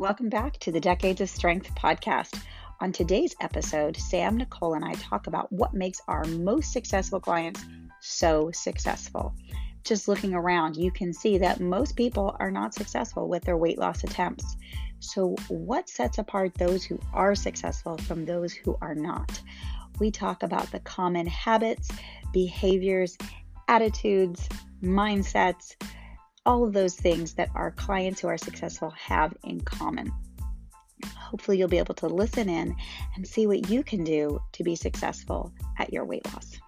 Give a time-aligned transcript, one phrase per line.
[0.00, 2.40] Welcome back to the Decades of Strength podcast.
[2.80, 7.62] On today's episode, Sam, Nicole, and I talk about what makes our most successful clients
[8.00, 9.34] so successful.
[9.84, 13.76] Just looking around, you can see that most people are not successful with their weight
[13.76, 14.56] loss attempts.
[15.00, 19.38] So, what sets apart those who are successful from those who are not?
[19.98, 21.90] We talk about the common habits,
[22.32, 23.18] behaviors,
[23.68, 24.48] attitudes,
[24.82, 25.74] mindsets,
[26.50, 30.12] all of those things that our clients who are successful have in common.
[31.16, 32.74] Hopefully, you'll be able to listen in
[33.14, 36.58] and see what you can do to be successful at your weight loss.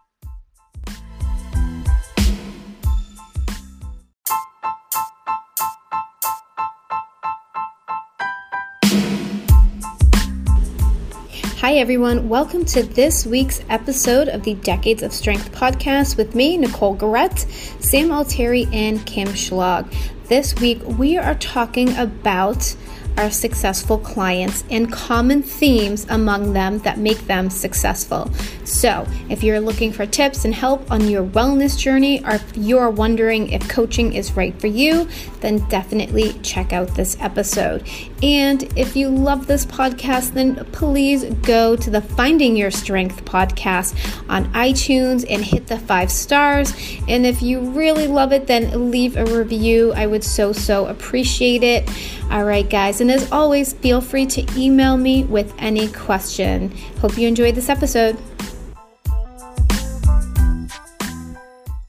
[11.62, 12.28] Hi, everyone.
[12.28, 17.38] Welcome to this week's episode of the Decades of Strength podcast with me, Nicole Garrett,
[17.78, 19.88] Sam Altieri, and Kim Schlag.
[20.26, 22.74] This week, we are talking about
[23.18, 28.30] our successful clients and common themes among them that make them successful.
[28.64, 32.90] So, if you're looking for tips and help on your wellness journey, or if you're
[32.90, 35.08] wondering if coaching is right for you,
[35.40, 37.86] then definitely check out this episode.
[38.22, 43.94] And if you love this podcast, then please go to the Finding Your Strength podcast
[44.28, 46.72] on iTunes and hit the five stars.
[47.08, 49.92] And if you really love it, then leave a review.
[49.94, 51.90] I would so, so appreciate it.
[52.30, 53.01] All right, guys.
[53.02, 56.70] And as always, feel free to email me with any question.
[57.00, 58.16] Hope you enjoyed this episode.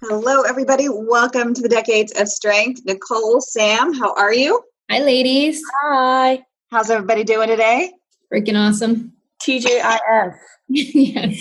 [0.02, 0.88] Hello, everybody.
[0.89, 2.81] Welcome to the Decades of Strength.
[2.86, 4.59] Nicole, Sam, how are you?
[4.89, 5.61] Hi, ladies.
[5.83, 6.44] Hi.
[6.72, 7.92] How's everybody doing today?
[8.33, 9.14] Freaking awesome.
[9.48, 10.33] TGIF.
[10.70, 11.39] yes.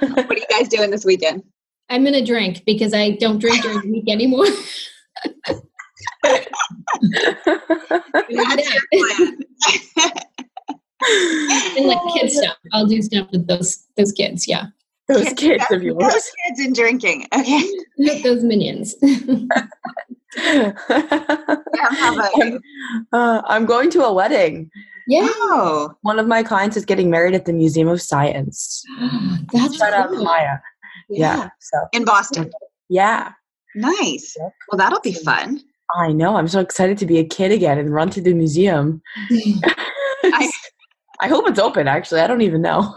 [0.00, 1.42] what are you guys doing this weekend?
[1.90, 4.46] I'm going to drink because I don't drink during the week anymore.
[11.76, 12.56] and like kid stuff.
[12.72, 14.48] I'll do stuff with those those kids.
[14.48, 14.66] Yeah.
[15.08, 15.98] Those kids, kids of yours.
[16.00, 17.26] Those kids and drinking.
[17.34, 18.22] Okay.
[18.22, 18.94] those minions.
[19.02, 20.72] yeah,
[21.90, 22.60] I'm,
[23.12, 24.70] uh, I'm going to a wedding.
[25.06, 25.26] Yeah.
[25.28, 25.94] Oh.
[26.00, 28.82] One of my clients is getting married at the Museum of Science.
[29.52, 30.24] That's Shout out cool.
[30.24, 30.56] Maya.
[31.10, 31.36] Yeah.
[31.36, 31.48] yeah.
[31.60, 32.50] So in Boston.
[32.88, 33.32] Yeah.
[33.74, 34.34] Nice.
[34.38, 35.60] Well, that'll be fun.
[35.94, 36.36] I know.
[36.36, 39.00] I'm so excited to be a kid again and run to the museum.
[39.30, 40.50] I,
[41.20, 41.86] I hope it's open.
[41.86, 42.92] Actually, I don't even know.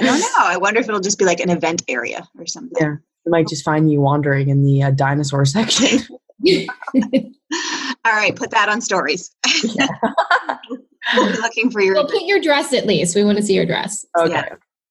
[0.00, 0.26] I don't know.
[0.38, 2.76] I wonder if it'll just be like an event area or something.
[2.80, 6.00] Yeah, you might just find you wandering in the uh, dinosaur section.
[8.04, 9.34] All right, put that on stories.
[11.14, 11.94] we'll be looking for your.
[11.94, 13.14] Well, put your dress at least.
[13.14, 14.04] We want to see your dress.
[14.18, 14.50] Okay.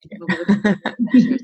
[0.09, 1.35] Yeah.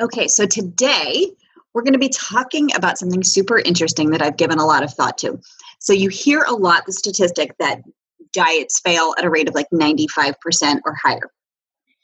[0.00, 1.26] okay, so today
[1.74, 4.92] we're going to be talking about something super interesting that I've given a lot of
[4.92, 5.38] thought to.
[5.80, 7.82] So you hear a lot the statistic that
[8.32, 11.30] diets fail at a rate of like 95% or higher.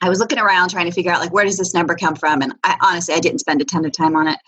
[0.01, 2.43] I was looking around trying to figure out like where does this number come from
[2.43, 4.39] and I honestly I didn't spend a ton of time on it.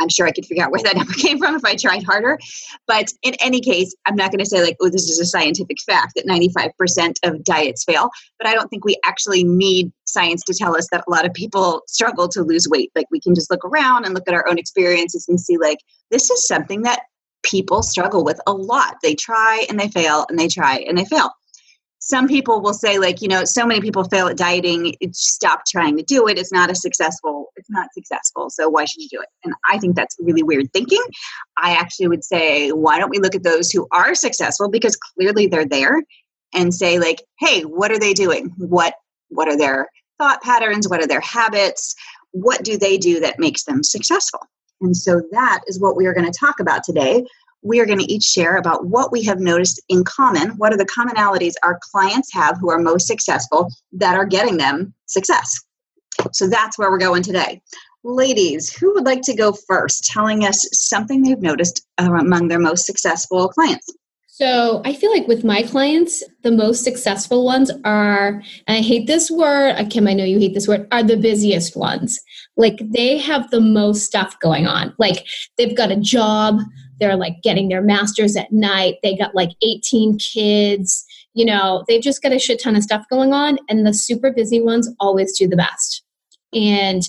[0.00, 2.38] I'm sure I could figure out where that number came from if I tried harder.
[2.86, 5.78] But in any case, I'm not going to say like oh this is a scientific
[5.82, 10.54] fact that 95% of diets fail, but I don't think we actually need science to
[10.54, 12.90] tell us that a lot of people struggle to lose weight.
[12.94, 15.78] Like we can just look around and look at our own experiences and see like
[16.10, 17.02] this is something that
[17.42, 18.96] people struggle with a lot.
[19.02, 21.30] They try and they fail and they try and they fail
[22.06, 25.96] some people will say like you know so many people fail at dieting stop trying
[25.96, 29.20] to do it it's not a successful it's not successful so why should you do
[29.20, 29.28] it?
[29.44, 31.02] And i think that's really weird thinking.
[31.56, 35.46] I actually would say why don't we look at those who are successful because clearly
[35.48, 36.02] they're there
[36.54, 38.52] and say like hey what are they doing?
[38.56, 38.94] What
[39.28, 39.88] what are their
[40.18, 40.88] thought patterns?
[40.88, 41.94] What are their habits?
[42.30, 44.40] What do they do that makes them successful?
[44.80, 47.24] And so that is what we are going to talk about today
[47.66, 50.50] we are going to each share about what we have noticed in common.
[50.50, 54.94] What are the commonalities our clients have who are most successful that are getting them
[55.06, 55.60] success?
[56.32, 57.60] So that's where we're going today.
[58.04, 62.60] Ladies, who would like to go first, telling us something they've noticed uh, among their
[62.60, 63.92] most successful clients?
[64.38, 69.06] So I feel like with my clients, the most successful ones are, and I hate
[69.06, 72.20] this word, Kim, I know you hate this word, are the busiest ones.
[72.54, 74.92] Like they have the most stuff going on.
[74.98, 75.24] Like
[75.56, 76.60] they've got a job,
[77.00, 82.02] they're like getting their masters at night, they got like 18 kids, you know, they've
[82.02, 83.58] just got a shit ton of stuff going on.
[83.70, 86.02] And the super busy ones always do the best.
[86.52, 87.00] And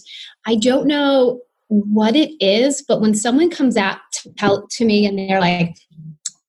[0.46, 5.06] I don't know what it is, but when someone comes out to, tell, to me
[5.06, 5.76] and they're like,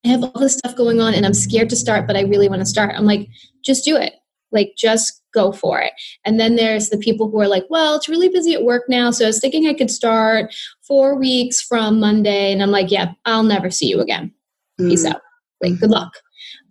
[0.05, 2.47] I have all this stuff going on and I'm scared to start, but I really
[2.49, 2.95] want to start.
[2.95, 3.27] I'm like,
[3.63, 4.13] just do it.
[4.51, 5.91] Like, just go for it.
[6.25, 9.11] And then there's the people who are like, well, it's really busy at work now.
[9.11, 10.55] So I was thinking I could start
[10.87, 12.51] four weeks from Monday.
[12.51, 14.33] And I'm like, yeah, I'll never see you again.
[14.79, 15.11] Peace Mm.
[15.11, 15.21] out.
[15.61, 16.13] Like, good luck.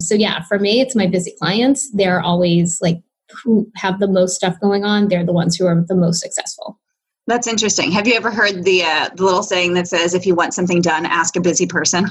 [0.00, 1.90] So, yeah, for me, it's my busy clients.
[1.92, 2.98] They're always like,
[3.44, 6.80] who have the most stuff going on, they're the ones who are the most successful.
[7.26, 7.92] That's interesting.
[7.92, 10.80] Have you ever heard the uh, the little saying that says, "If you want something
[10.80, 12.06] done, ask a busy person"?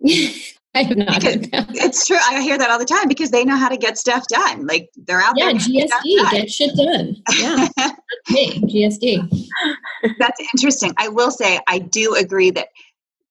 [0.74, 1.24] I have not.
[1.24, 2.18] It's true.
[2.20, 4.66] I hear that all the time because they know how to get stuff done.
[4.66, 5.60] Like they're out Yeah, there.
[5.60, 7.16] stuff GSD, get shit done.
[7.38, 7.68] Yeah,
[8.30, 9.48] me, GSD.
[10.18, 10.92] That's interesting.
[10.98, 12.68] I will say I do agree that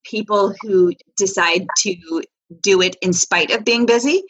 [0.04, 2.24] people who decide to
[2.62, 4.24] do it in spite of being busy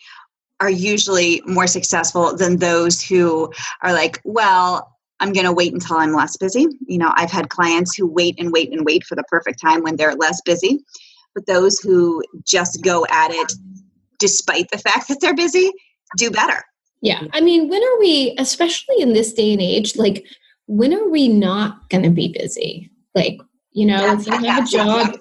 [0.59, 3.51] are usually more successful than those who
[3.83, 6.67] are like, well, I'm going to wait until I'm less busy.
[6.87, 9.81] You know, I've had clients who wait and wait and wait for the perfect time
[9.83, 10.83] when they're less busy.
[11.37, 13.53] But those who just go at it
[14.17, 15.71] despite the fact that they're busy
[16.17, 16.63] do better.
[17.01, 17.21] Yeah.
[17.31, 20.25] I mean, when are we, especially in this day and age, like,
[20.65, 22.89] when are we not going to be busy?
[23.13, 23.37] Like,
[23.71, 25.19] you know, That's- if you have a job,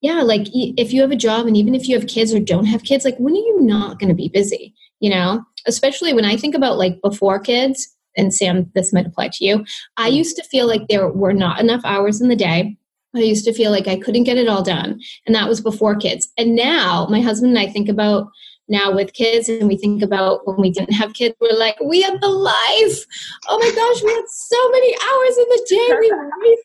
[0.00, 2.66] yeah, like if you have a job and even if you have kids or don't
[2.66, 4.74] have kids, like, when are you not going to be busy?
[4.98, 9.28] You know, especially when I think about like before kids, and Sam, this might apply
[9.34, 9.64] to you.
[9.96, 10.16] I mm-hmm.
[10.16, 12.76] used to feel like there were not enough hours in the day.
[13.16, 15.00] I used to feel like I couldn't get it all done.
[15.26, 16.28] And that was before kids.
[16.36, 18.28] And now my husband and I think about
[18.68, 22.02] now with kids and we think about when we didn't have kids, we're like, we
[22.02, 23.04] had the life.
[23.48, 25.96] Oh my gosh, we had so many hours in the day.
[26.00, 26.12] We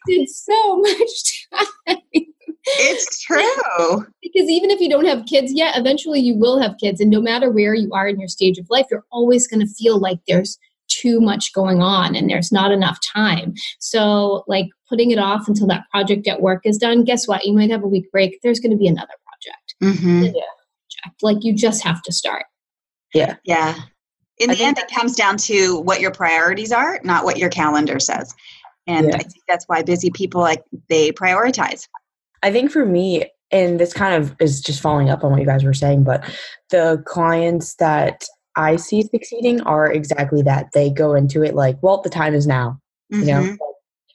[0.17, 1.47] wasted so much
[1.87, 2.27] time.
[2.65, 4.05] It's true.
[4.21, 6.99] because even if you don't have kids yet, eventually you will have kids.
[6.99, 9.73] And no matter where you are in your stage of life, you're always going to
[9.73, 10.57] feel like there's
[11.01, 13.53] too much going on and there's not enough time.
[13.79, 17.45] So, like putting it off until that project at work is done, guess what?
[17.45, 18.39] You might have a week break.
[18.43, 19.13] There's going to be another
[19.79, 19.99] project.
[20.01, 20.27] hmm
[21.21, 22.43] Like you just have to start.
[23.13, 23.35] Yeah.
[23.43, 23.75] Yeah.
[24.37, 27.49] In I the end, it comes down to what your priorities are, not what your
[27.49, 28.33] calendar says.
[28.87, 29.15] And Yeah.
[29.15, 31.87] I think that's why busy people like they prioritize.
[32.43, 35.45] I think for me, and this kind of is just following up on what you
[35.45, 36.23] guys were saying, but
[36.69, 38.25] the clients that
[38.55, 40.67] I see succeeding are exactly that.
[40.73, 43.57] They go into it like, well, the time is now, you know, Mhm.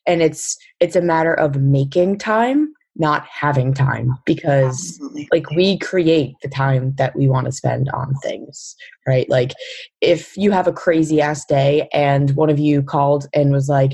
[0.06, 5.28] and it's it's a matter of making time, not having time, because Absolutely.
[5.32, 9.52] like we create the time that we want to spend on things right like
[10.00, 13.92] if you have a crazy ass day and one of you called and was like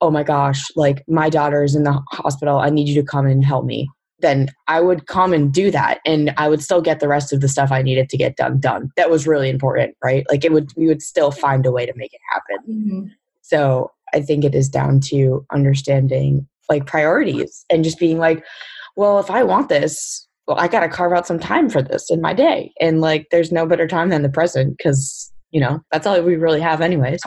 [0.00, 3.26] oh my gosh like my daughter is in the hospital i need you to come
[3.26, 3.88] and help me
[4.20, 7.40] then i would come and do that and i would still get the rest of
[7.40, 10.52] the stuff i needed to get done done that was really important right like it
[10.52, 13.06] would we would still find a way to make it happen mm-hmm.
[13.42, 18.44] so I think it is down to understanding like priorities and just being like,
[18.96, 22.10] well, if I want this, well, I got to carve out some time for this
[22.10, 22.72] in my day.
[22.80, 26.36] And like, there's no better time than the present because, you know, that's all we
[26.36, 27.20] really have, anyways.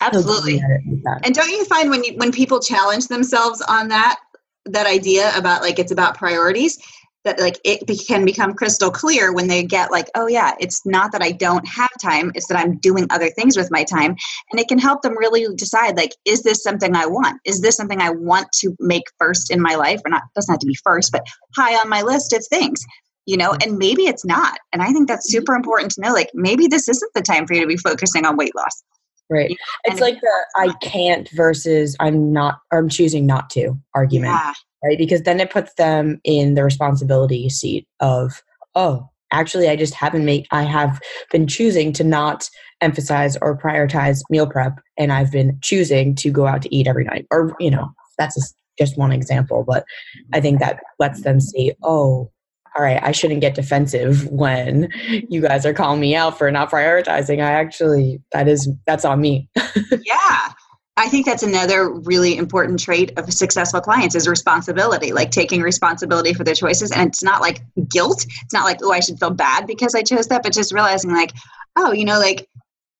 [0.00, 0.54] Absolutely.
[0.54, 1.26] looking at it like that.
[1.26, 4.18] And don't you find when you when people challenge themselves on that
[4.66, 6.78] that idea about like it's about priorities
[7.24, 10.86] that like it be- can become crystal clear when they get like oh yeah it's
[10.86, 14.16] not that I don't have time it's that I'm doing other things with my time.
[14.50, 17.40] And it can help them really decide like is this something I want?
[17.44, 20.00] Is this something I want to make first in my life?
[20.04, 22.84] Or not doesn't have to be first but high on my list of things
[23.28, 23.56] you know?
[23.60, 24.56] And maybe it's not.
[24.72, 27.54] And I think that's super important to know like maybe this isn't the time for
[27.54, 28.84] you to be focusing on weight loss
[29.28, 29.50] Right.
[29.84, 34.32] and It's like the I can't versus I'm not, or I'm choosing not to argument.
[34.32, 34.52] yeah
[34.86, 34.98] right?
[34.98, 38.42] Because then it puts them in the responsibility seat of,
[38.74, 41.00] oh, actually, I just haven't made, I have
[41.30, 42.48] been choosing to not
[42.80, 47.04] emphasize or prioritize meal prep, and I've been choosing to go out to eat every
[47.04, 47.26] night.
[47.30, 49.84] Or, you know, that's just one example, but
[50.32, 52.30] I think that lets them see, oh,
[52.76, 54.90] all right, I shouldn't get defensive when
[55.28, 57.42] you guys are calling me out for not prioritizing.
[57.42, 59.48] I actually, that is, that's on me.
[60.04, 60.52] Yeah.
[60.98, 66.32] I think that's another really important trait of successful clients is responsibility, like taking responsibility
[66.32, 66.90] for their choices.
[66.90, 68.24] And it's not like guilt.
[68.42, 71.12] It's not like, oh, I should feel bad because I chose that, but just realizing
[71.12, 71.32] like,
[71.76, 72.48] oh, you know, like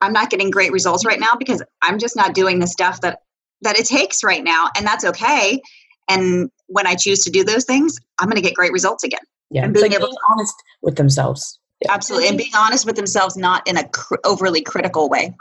[0.03, 3.21] I'm not getting great results right now because I'm just not doing the stuff that
[3.63, 4.69] that it takes right now.
[4.77, 5.61] And that's okay.
[6.09, 9.21] And when I choose to do those things, I'm going to get great results again.
[9.51, 9.65] Yeah.
[9.65, 11.59] And being like able being honest with themselves.
[11.83, 11.93] Yeah.
[11.93, 12.29] Absolutely.
[12.29, 15.35] And being honest with themselves, not in a cr- overly critical way.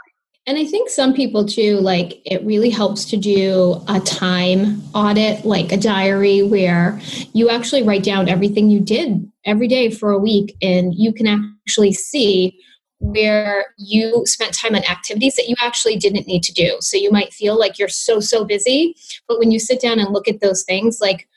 [0.48, 5.44] And I think some people too, like it really helps to do a time audit,
[5.44, 7.00] like a diary where
[7.32, 11.26] you actually write down everything you did every day for a week and you can
[11.26, 12.56] actually see
[12.98, 16.76] where you spent time on activities that you actually didn't need to do.
[16.80, 18.94] So you might feel like you're so, so busy,
[19.26, 21.28] but when you sit down and look at those things, like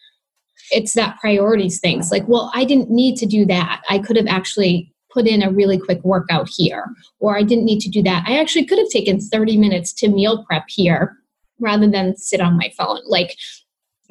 [0.71, 3.81] it's that priorities things like, well, I didn't need to do that.
[3.89, 6.85] I could have actually put in a really quick workout here
[7.19, 8.23] or I didn't need to do that.
[8.27, 11.17] I actually could have taken 30 minutes to meal prep here
[11.59, 12.99] rather than sit on my phone.
[13.07, 13.35] Like,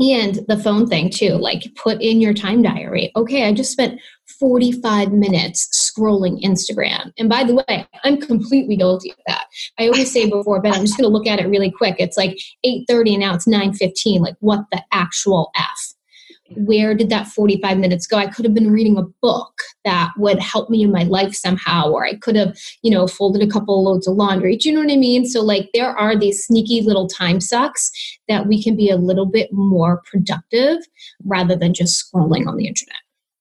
[0.00, 3.10] and the phone thing too, like put in your time diary.
[3.16, 4.00] Okay, I just spent
[4.38, 7.12] 45 minutes scrolling Instagram.
[7.18, 9.46] And by the way, I'm completely guilty of that.
[9.78, 11.96] I always say before bed, I'm just going to look at it really quick.
[11.98, 14.20] It's like 8:30 and now it's 9:15.
[14.20, 15.94] Like what the actual f?
[16.56, 18.16] Where did that 45 minutes go?
[18.16, 21.90] I could have been reading a book that would help me in my life somehow,
[21.90, 24.56] or I could have, you know, folded a couple of loads of laundry.
[24.56, 25.26] Do you know what I mean?
[25.26, 27.90] So, like, there are these sneaky little time sucks
[28.28, 30.78] that we can be a little bit more productive
[31.24, 32.96] rather than just scrolling on the internet.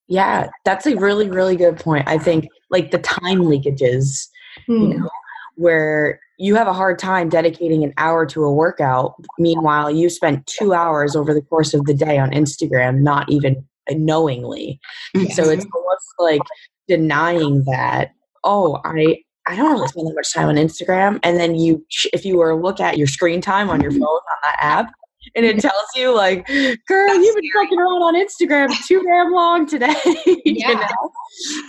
[0.08, 2.08] Yeah, that's a really, really good point.
[2.08, 4.28] I think, like, the time leakages,
[4.66, 4.82] hmm.
[4.82, 5.10] you know,
[5.56, 9.16] where you have a hard time dedicating an hour to a workout.
[9.40, 13.66] Meanwhile, you spent two hours over the course of the day on Instagram, not even
[13.90, 14.80] knowingly.
[15.14, 15.36] Yes.
[15.36, 15.76] So it's mm-hmm.
[15.76, 16.42] almost like
[16.88, 18.12] denying that,
[18.44, 19.18] oh, I,
[19.48, 21.20] I don't really spend that much time on Instagram.
[21.24, 24.02] And then you, if you were to look at your screen time on your mm-hmm.
[24.02, 24.92] phone on that app,
[25.36, 29.32] and it tells you like, girl, That's you've been fucking around on Instagram too damn
[29.32, 29.94] long today.
[30.46, 30.70] Yeah.
[30.70, 31.12] you know?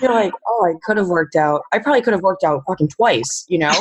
[0.01, 1.63] You're like, oh, I could have worked out.
[1.73, 3.73] I probably could have worked out fucking twice, you know?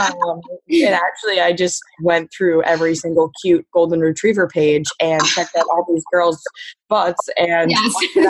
[0.00, 5.56] um, and actually, I just went through every single cute golden retriever page and checked
[5.56, 6.42] out all these girls'
[6.88, 7.94] butts and yes.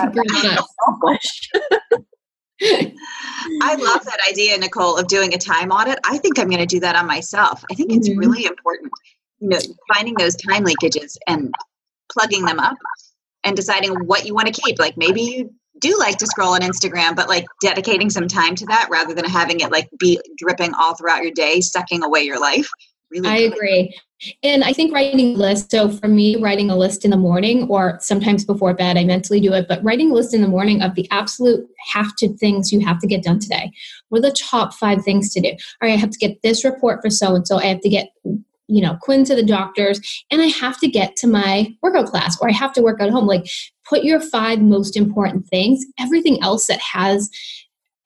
[3.63, 5.99] I love that idea, Nicole, of doing a time audit.
[6.05, 7.65] I think I'm going to do that on myself.
[7.71, 8.21] I think it's mm-hmm.
[8.21, 8.93] really important
[9.43, 9.59] you know
[9.93, 11.53] finding those time leakages and
[12.11, 12.77] plugging them up
[13.45, 14.79] and deciding what you want to keep.
[14.79, 18.65] Like maybe you do like to scroll on instagram but like dedicating some time to
[18.67, 22.41] that rather than having it like be dripping all throughout your day sucking away your
[22.41, 22.69] life
[23.11, 23.95] really i agree.
[24.45, 27.99] And i think writing list so for me writing a list in the morning or
[28.01, 30.95] sometimes before bed i mentally do it but writing a list in the morning of
[30.95, 33.73] the absolute have to things you have to get done today.
[34.11, 35.49] What are the top five things to do?
[35.49, 37.89] All right i have to get this report for so and so i have to
[37.89, 38.11] get
[38.73, 40.00] you know, Quinn to the doctors,
[40.31, 43.11] and I have to get to my workout class or I have to work out
[43.11, 43.26] home.
[43.26, 43.47] Like,
[43.88, 45.85] put your five most important things.
[45.99, 47.31] Everything else that has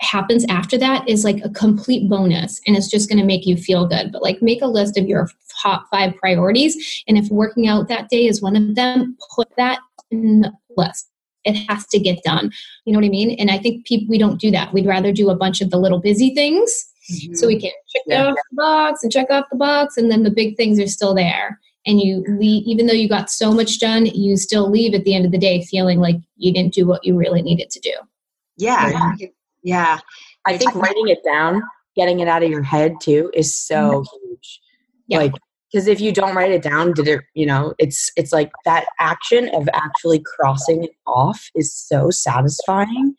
[0.03, 3.57] happens after that is like a complete bonus and it's just going to make you
[3.57, 4.13] feel good.
[4.13, 5.31] But like, make a list of your
[5.63, 7.03] top five priorities.
[7.09, 9.79] And if working out that day is one of them, put that
[10.11, 11.09] in the list
[11.45, 12.53] it has to get done
[12.85, 15.13] you know what i mean and i think people we don't do that we'd rather
[15.13, 17.35] do a bunch of the little busy things Mm-hmm.
[17.35, 18.27] So we can check yeah.
[18.27, 21.15] off the box and check off the box, and then the big things are still
[21.15, 21.61] there.
[21.87, 25.15] And you leave, even though you got so much done, you still leave at the
[25.15, 27.93] end of the day feeling like you didn't do what you really needed to do.
[28.57, 28.91] Yeah.
[28.91, 29.33] Right.
[29.63, 30.01] Yeah.
[30.47, 31.63] I think writing it down,
[31.95, 34.29] getting it out of your head too, is so mm-hmm.
[34.29, 34.61] huge.
[35.07, 35.19] Yeah.
[35.19, 35.33] Like,
[35.71, 38.87] because if you don't write it down, did it, you know, it's it's like that
[38.99, 43.15] action of actually crossing it off is so satisfying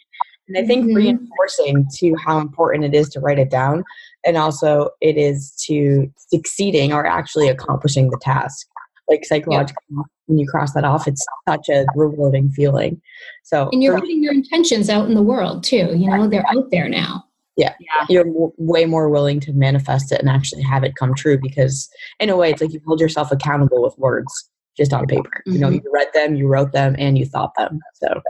[0.47, 0.95] and I think mm-hmm.
[0.95, 3.83] reinforcing to how important it is to write it down
[4.25, 8.67] and also it is to succeeding or actually accomplishing the task.
[9.09, 10.03] Like psychologically, yeah.
[10.25, 13.01] when you cross that off, it's such a rewarding feeling.
[13.43, 15.95] So, and you're putting your intentions out in the world too.
[15.95, 17.23] You know, they're out there now.
[17.55, 18.05] Yeah, yeah.
[18.09, 21.89] you're w- way more willing to manifest it and actually have it come true because,
[22.19, 24.31] in a way, it's like you hold yourself accountable with words
[24.75, 25.41] just on paper.
[25.47, 25.53] Mm-hmm.
[25.53, 25.85] You know, mm-hmm.
[25.85, 27.79] you read them, you wrote them, and you thought them.
[27.93, 28.21] So,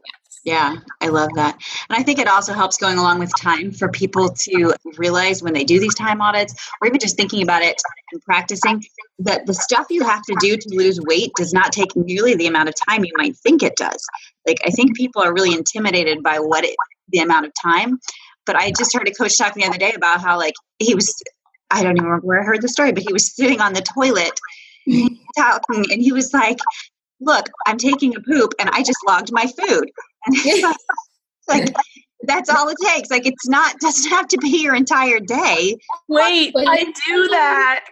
[0.47, 1.55] yeah, I love that.
[1.89, 5.53] And I think it also helps going along with time for people to realize when
[5.53, 7.75] they do these time audits or even just thinking about it
[8.13, 8.81] and practicing
[9.19, 12.47] that the stuff you have to do to lose weight does not take nearly the
[12.47, 14.01] amount of time you might think it does.
[14.47, 16.77] Like I think people are really intimidated by what it
[17.09, 17.99] the amount of time.
[18.45, 21.13] But I just heard a coach talking the other day about how like he was
[21.71, 23.81] I don't even remember where I heard the story, but he was sitting on the
[23.81, 24.39] toilet
[24.87, 25.13] mm-hmm.
[25.37, 26.59] talking and he was like
[27.19, 29.89] look, I'm taking a poop and I just logged my food.
[30.25, 30.35] And
[31.47, 31.75] like,
[32.23, 33.09] that's all it takes.
[33.09, 35.77] Like it's not doesn't have to be your entire day.
[36.07, 37.85] Wait, I do that.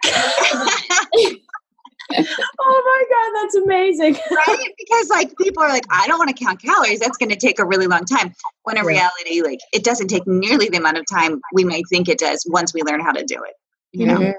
[2.12, 4.14] oh my god, that's amazing.
[4.14, 4.68] right?
[4.78, 7.00] Because like people are like, I don't want to count calories.
[7.00, 8.32] That's going to take a really long time.
[8.64, 12.08] When in reality, like it doesn't take nearly the amount of time we might think
[12.08, 13.54] it does once we learn how to do it.
[13.92, 14.18] You know.
[14.18, 14.32] Mm-hmm.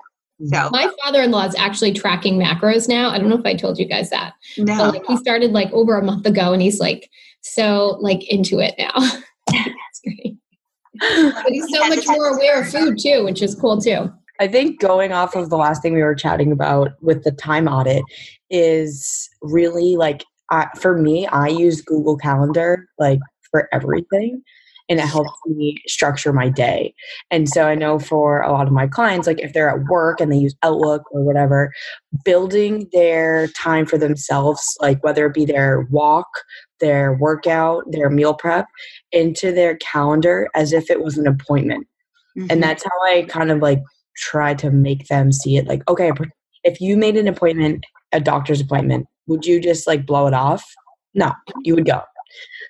[0.46, 3.10] So my father-in-law is actually tracking macros now.
[3.10, 4.34] I don't know if I told you guys that.
[4.58, 4.78] No.
[4.78, 7.10] But, like he started like over a month ago and he's like
[7.42, 8.94] so like into it now.
[9.48, 10.36] That's great.
[11.00, 14.12] But he's so much more aware of food too, which is cool too.
[14.40, 17.68] I think going off of the last thing we were chatting about with the time
[17.68, 18.04] audit
[18.52, 23.20] is really like uh, for me, I use Google Calendar like
[23.52, 24.44] for everything
[24.90, 26.94] and it helps me structure my day.
[27.30, 30.22] And so I know for a lot of my clients, like if they're at work
[30.22, 31.74] and they use Outlook or whatever,
[32.24, 36.28] building their time for themselves, like whether it be their walk,
[36.80, 38.68] their workout, their meal prep,
[39.12, 41.86] into their calendar as if it was an appointment.
[42.38, 42.48] Mm-hmm.
[42.50, 43.82] And that's how I kind of like
[44.16, 46.12] try to make them see it like, okay,
[46.64, 50.64] if you made an appointment, a doctor's appointment, would you just like blow it off?
[51.14, 52.04] No, you would go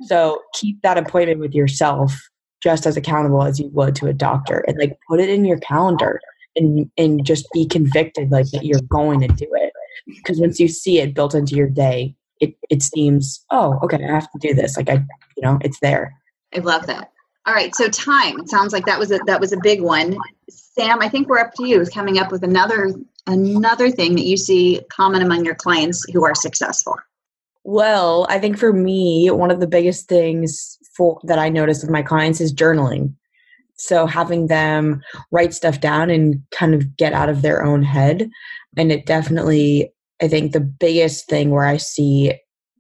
[0.04, 2.14] So keep that appointment with yourself
[2.62, 5.60] just as accountable as you would to a doctor and like put it in your
[5.60, 6.20] calendar
[6.56, 9.74] and and just be convicted like that you're going to do it.
[10.08, 14.12] Because once you see it built into your day, it, it seems, oh, okay, I
[14.12, 14.78] have to do this.
[14.78, 15.04] Like I
[15.36, 16.16] you know, it's there.
[16.56, 17.12] I love that.
[17.46, 18.40] All right, so time.
[18.40, 20.18] It sounds like that was a that was a big one.
[20.50, 21.80] Sam, I think we're up to you.
[21.80, 22.94] Is coming up with another
[23.26, 26.96] another thing that you see common among your clients who are successful.
[27.70, 31.92] Well, I think for me, one of the biggest things for that I notice with
[31.92, 33.14] my clients is journaling.
[33.76, 38.30] So having them write stuff down and kind of get out of their own head.
[38.78, 42.36] And it definitely, I think the biggest thing where I see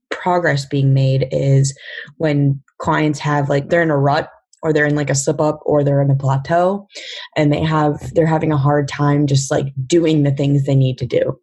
[0.10, 1.78] progress being made is
[2.16, 4.30] when clients have like they're in a rut
[4.64, 6.88] or they're in like a slip up or they're in a plateau
[7.36, 10.98] and they have they're having a hard time just like doing the things they need
[10.98, 11.38] to do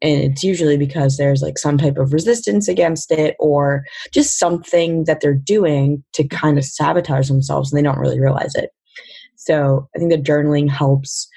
[0.00, 5.04] and it's usually because there's like some type of resistance against it or just something
[5.04, 8.70] that they're doing to kind of sabotage themselves and they don't really realize it.
[9.36, 11.28] So i think the journaling helps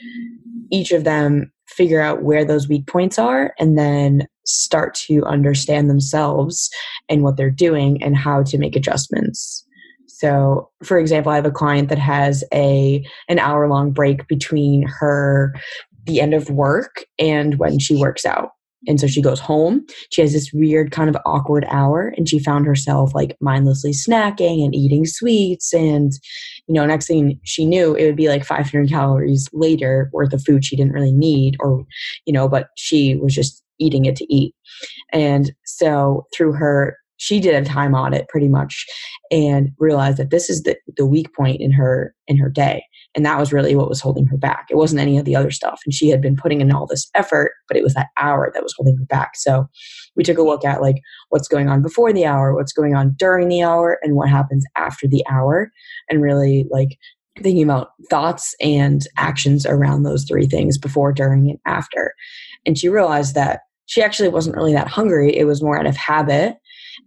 [0.72, 5.90] each of them figure out where those weak points are and then start to understand
[5.90, 6.70] themselves
[7.10, 9.66] and what they're doing and how to make adjustments.
[10.08, 14.84] So, for example, I have a client that has a an hour long break between
[14.84, 15.56] her
[16.06, 18.52] the end of work and when she works out.
[18.88, 19.86] And so she goes home.
[20.12, 24.66] She has this weird kind of awkward hour and she found herself like mindlessly snacking
[24.66, 26.12] and eating sweets and
[26.68, 30.44] you know, next thing she knew it would be like 500 calories later worth of
[30.44, 31.86] food she didn't really need or
[32.26, 34.56] you know, but she was just eating it to eat.
[35.14, 38.84] And so through her she did a time audit pretty much
[39.30, 42.84] and realized that this is the, the weak point in her in her day
[43.16, 44.68] and that was really what was holding her back.
[44.70, 45.82] It wasn't any of the other stuff.
[45.86, 48.64] And she had been putting in all this effort but it was that hour that
[48.64, 49.36] was holding her back.
[49.36, 49.68] So
[50.16, 50.98] we took a look at like
[51.30, 54.66] what's going on before the hour what's going on during the hour and what happens
[54.76, 55.72] after the hour
[56.10, 56.98] and really like
[57.42, 62.14] thinking about thoughts and actions around those three things before during and after.
[62.66, 65.36] And she realized that she actually wasn't really that hungry.
[65.36, 66.58] It was more out of habit.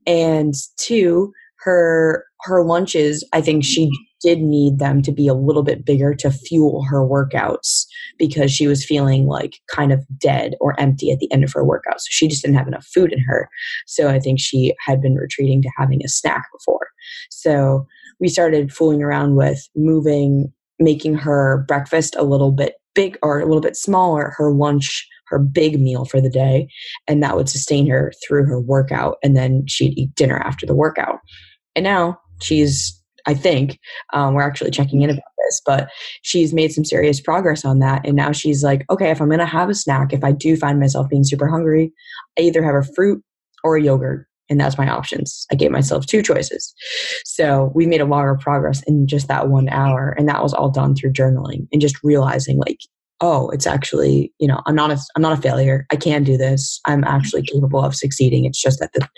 [0.07, 1.33] And two
[1.65, 3.91] her her lunches i think she
[4.25, 7.85] did need them to be a little bit bigger to fuel her workouts
[8.19, 11.63] because she was feeling like kind of dead or empty at the end of her
[11.63, 12.01] workout.
[12.01, 13.51] So she just didn't have enough food in her.
[13.87, 16.89] So i think she had been retreating to having a snack before.
[17.29, 17.87] So
[18.19, 23.45] we started fooling around with moving making her breakfast a little bit big or a
[23.45, 26.67] little bit smaller her lunch her big meal for the day
[27.07, 30.75] and that would sustain her through her workout and then she'd eat dinner after the
[30.75, 31.19] workout.
[31.77, 33.79] And now she's i think
[34.13, 35.89] um, we're actually checking in about this but
[36.23, 39.39] she's made some serious progress on that and now she's like okay if i'm going
[39.39, 41.93] to have a snack if i do find myself being super hungry
[42.39, 43.23] i either have a fruit
[43.63, 45.47] or a yogurt and that's my options.
[45.51, 46.75] I gave myself two choices.
[47.25, 50.15] So we made a lot of progress in just that one hour.
[50.19, 52.79] And that was all done through journaling and just realizing like,
[53.21, 55.87] oh, it's actually, you know, I'm not a, I'm not a failure.
[55.91, 56.81] I can do this.
[56.87, 58.45] I'm actually capable of succeeding.
[58.45, 59.09] It's just that the,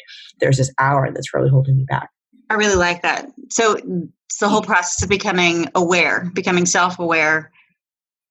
[0.40, 2.08] there's this hour that's really holding me back.
[2.48, 3.30] I really like that.
[3.50, 7.50] So it's the whole process of becoming aware, becoming self-aware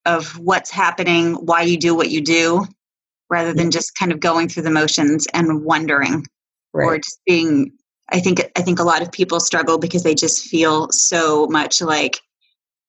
[0.05, 2.65] of what's happening, why you do what you do,
[3.29, 6.25] rather than just kind of going through the motions and wondering
[6.73, 6.85] right.
[6.85, 7.71] or just being
[8.09, 11.81] I think I think a lot of people struggle because they just feel so much
[11.81, 12.19] like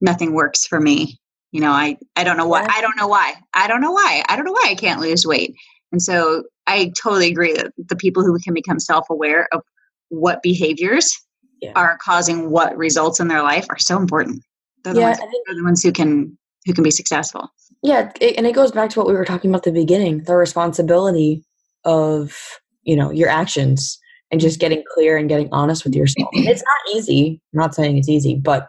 [0.03, 1.19] nothing works for me
[1.53, 4.23] you know i i don't know why i don't know why i don't know why
[4.29, 5.55] i don't know why i can't lose weight
[5.93, 9.62] and so i totally agree that the people who can become self-aware of
[10.09, 11.16] what behaviors
[11.61, 11.73] yeah.
[11.75, 14.42] are causing what results in their life are so important
[14.85, 17.49] they're the, yeah, ones, think, they're the ones who can who can be successful
[17.83, 20.23] yeah it, and it goes back to what we were talking about at the beginning
[20.25, 21.42] the responsibility
[21.85, 22.37] of
[22.83, 23.99] you know your actions
[24.31, 27.97] and just getting clear and getting honest with yourself it's not easy i'm not saying
[27.97, 28.69] it's easy but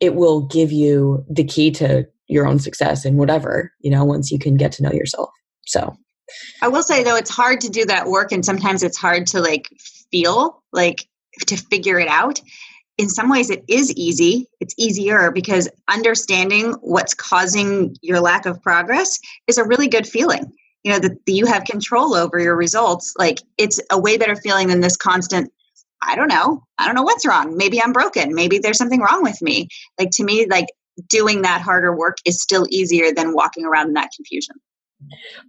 [0.00, 4.32] it will give you the key to your own success and whatever, you know, once
[4.32, 5.30] you can get to know yourself.
[5.66, 5.96] So
[6.60, 9.40] I will say though, it's hard to do that work and sometimes it's hard to
[9.40, 9.68] like
[10.12, 11.08] feel like
[11.46, 12.40] to figure it out.
[12.98, 14.46] In some ways, it is easy.
[14.60, 20.52] It's easier because understanding what's causing your lack of progress is a really good feeling.
[20.84, 23.14] You know, that you have control over your results.
[23.18, 25.50] Like, it's a way better feeling than this constant
[26.02, 26.64] I don't know.
[26.78, 27.56] I don't know what's wrong.
[27.56, 28.34] Maybe I'm broken.
[28.34, 29.68] Maybe there's something wrong with me.
[29.98, 30.66] Like to me, like
[31.08, 34.56] doing that harder work is still easier than walking around in that confusion.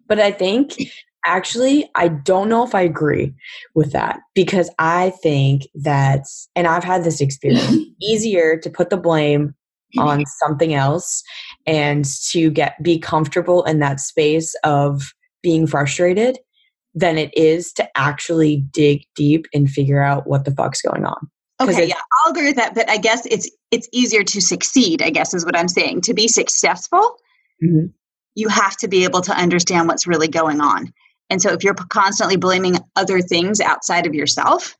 [0.07, 0.75] But I think
[1.25, 3.33] actually, I don't know if I agree
[3.75, 8.97] with that because I think that, and I've had this experience, easier to put the
[8.97, 9.53] blame
[9.97, 11.23] on something else
[11.65, 16.39] and to get be comfortable in that space of being frustrated
[16.95, 21.29] than it is to actually dig deep and figure out what the fuck's going on.
[21.61, 25.09] Okay, yeah, I'll agree with that, but I guess it's it's easier to succeed, I
[25.09, 26.01] guess is what I'm saying.
[26.01, 27.17] To be successful,
[27.63, 27.91] Mhm.
[28.35, 30.91] you have to be able to understand what's really going on.
[31.29, 34.75] And so if you're constantly blaming other things outside of yourself,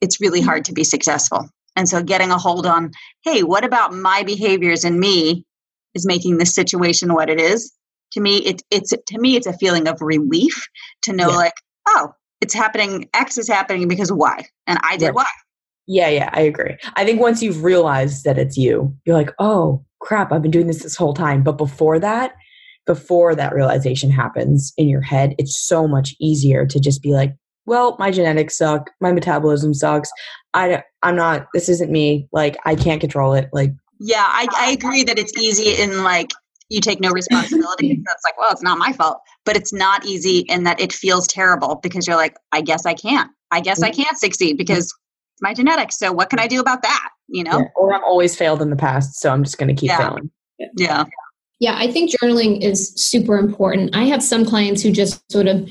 [0.00, 1.48] it's really hard to be successful.
[1.74, 2.90] And so getting a hold on,
[3.24, 5.44] hey, what about my behaviors and me
[5.94, 7.72] is making this situation what it is?
[8.12, 10.68] To me, it, it's to me it's a feeling of relief
[11.02, 11.36] to know Yeah.
[11.36, 11.54] like,
[11.88, 14.44] oh, it's happening, X is happening because why?
[14.66, 15.14] And I did Right.
[15.16, 15.26] Y.
[15.88, 16.76] Yeah, yeah, I agree.
[16.94, 20.66] I think once you've realized that it's you, you're like, oh crap, I've been doing
[20.66, 21.42] this this whole time.
[21.42, 22.32] But before that,
[22.86, 27.34] before that realization happens in your head, it's so much easier to just be like,
[27.66, 30.10] well, my genetics suck, my metabolism sucks.
[30.54, 31.48] I, I'm not.
[31.52, 32.28] This isn't me.
[32.32, 33.50] Like, I can't control it.
[33.52, 36.30] Like, Yeah, I, I agree that it's easy in like
[36.68, 37.90] you take no responsibility.
[38.00, 39.20] it's like, well, it's not my fault.
[39.44, 42.94] But it's not easy in that it feels terrible because you're like, I guess I
[42.94, 43.30] can't.
[43.50, 44.02] I guess I mm-hmm.
[44.02, 45.98] can't succeed because it's my genetics.
[45.98, 47.08] So what can I do about that?
[47.28, 47.58] You know?
[47.58, 47.68] yeah.
[47.76, 49.98] or I've always failed in the past, so I'm just going to keep Yeah.
[49.98, 50.30] failing.
[50.58, 50.66] Yeah.
[50.76, 51.04] Yeah,
[51.62, 53.96] I think journaling is super important.
[53.96, 55.68] I have some clients who just sort of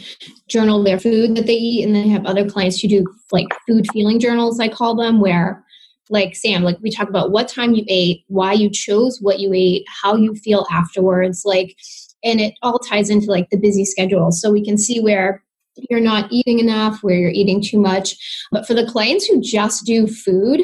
[0.48, 3.48] journal their food that they eat, and then I have other clients who do like
[3.68, 5.64] food feeling journals, I call them, where
[6.10, 9.52] like Sam, like we talk about what time you ate, why you chose what you
[9.54, 11.76] ate, how you feel afterwards, like,
[12.24, 14.32] and it all ties into like the busy schedule.
[14.32, 15.44] So we can see where
[15.90, 18.16] you're not eating enough, where you're eating too much.
[18.52, 20.62] But for the clients who just do food,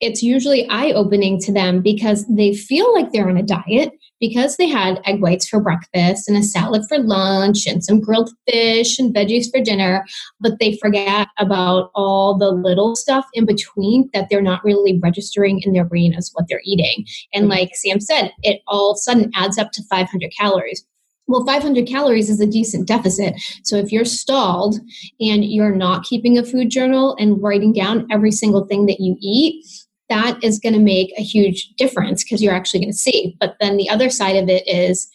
[0.00, 3.92] it's usually eye opening to them because they feel like they're on a diet
[4.26, 8.30] because they had egg whites for breakfast and a salad for lunch and some grilled
[8.48, 10.02] fish and veggies for dinner,
[10.40, 15.60] but they forget about all the little stuff in between that they're not really registering
[15.60, 17.04] in their brain as what they're eating.
[17.34, 17.50] And mm-hmm.
[17.50, 20.86] like Sam said, it all of a sudden adds up to 500 calories.
[21.26, 23.34] Well, 500 calories is a decent deficit.
[23.62, 24.76] So if you're stalled
[25.20, 29.16] and you're not keeping a food journal and writing down every single thing that you
[29.20, 29.66] eat,
[30.14, 33.36] that is going to make a huge difference because you're actually going to see.
[33.40, 35.10] But then the other side of it is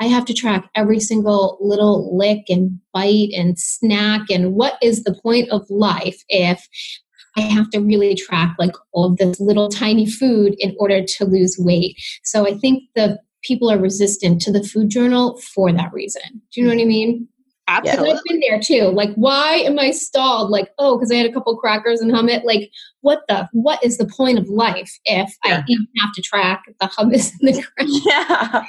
[0.00, 4.22] I have to track every single little lick and bite and snack.
[4.30, 6.68] And what is the point of life if
[7.36, 11.24] I have to really track like all of this little tiny food in order to
[11.24, 11.96] lose weight?
[12.22, 16.22] So I think the people are resistant to the food journal for that reason.
[16.52, 17.28] Do you know what I mean?
[17.66, 18.12] Absolutely.
[18.12, 18.88] I've been there too.
[18.90, 20.50] Like, why am I stalled?
[20.50, 22.44] Like, oh, because I had a couple crackers and hummus.
[22.44, 23.48] Like, what the?
[23.52, 25.58] What is the point of life if Yeah.
[25.60, 28.00] I even have to track the hummus and the crackers?
[28.04, 28.64] Yeah.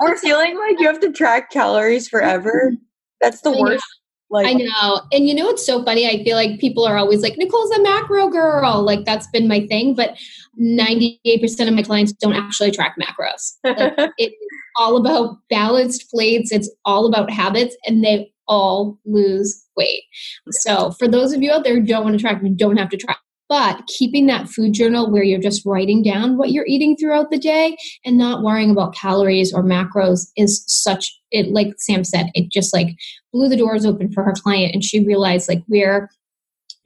[0.00, 2.72] or feeling like you have to track calories forever.
[3.20, 3.60] That's the I know.
[3.62, 3.84] worst.
[4.32, 5.00] Like, I know.
[5.12, 6.06] And you know it's so funny?
[6.08, 8.80] I feel like people are always like, Nicole's a macro girl.
[8.80, 9.94] Like, that's been my thing.
[9.94, 10.16] But
[10.60, 13.54] 98% of my clients don't actually track macros.
[13.64, 14.12] Like,
[14.76, 20.02] all about balanced plates, it's all about habits, and they all lose weight.
[20.50, 22.90] So, for those of you out there who don't want to track, you don't have
[22.90, 23.18] to track.
[23.48, 27.38] But keeping that food journal where you're just writing down what you're eating throughout the
[27.38, 32.50] day and not worrying about calories or macros is such it like Sam said, it
[32.52, 32.96] just like
[33.32, 36.10] blew the doors open for her client and she realized like where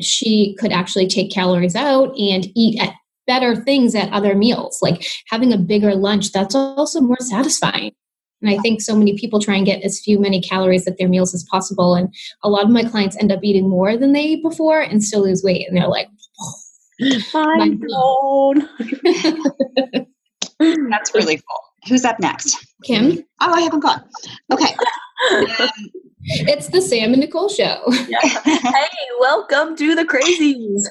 [0.01, 2.95] she could actually take calories out and eat at
[3.27, 7.93] better things at other meals like having a bigger lunch that's also more satisfying
[8.43, 11.09] and i think so many people try and get as few many calories at their
[11.09, 14.25] meals as possible and a lot of my clients end up eating more than they
[14.25, 16.09] ate before and still lose weight and they're like
[17.33, 18.69] mind blown.
[20.91, 21.61] That's really cool.
[21.89, 22.65] Who's up next?
[22.85, 24.05] kim Oh, I haven't gone.
[24.53, 24.75] Okay.
[25.33, 25.47] Um,
[26.23, 28.89] it's the sam and nicole show hey,
[29.21, 30.85] welcome to the crazies.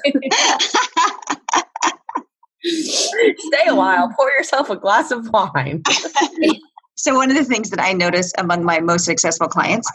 [2.64, 4.10] Stay a while.
[4.16, 5.82] Pour yourself a glass of wine.
[6.94, 9.90] so one of the things that I notice among my most successful clients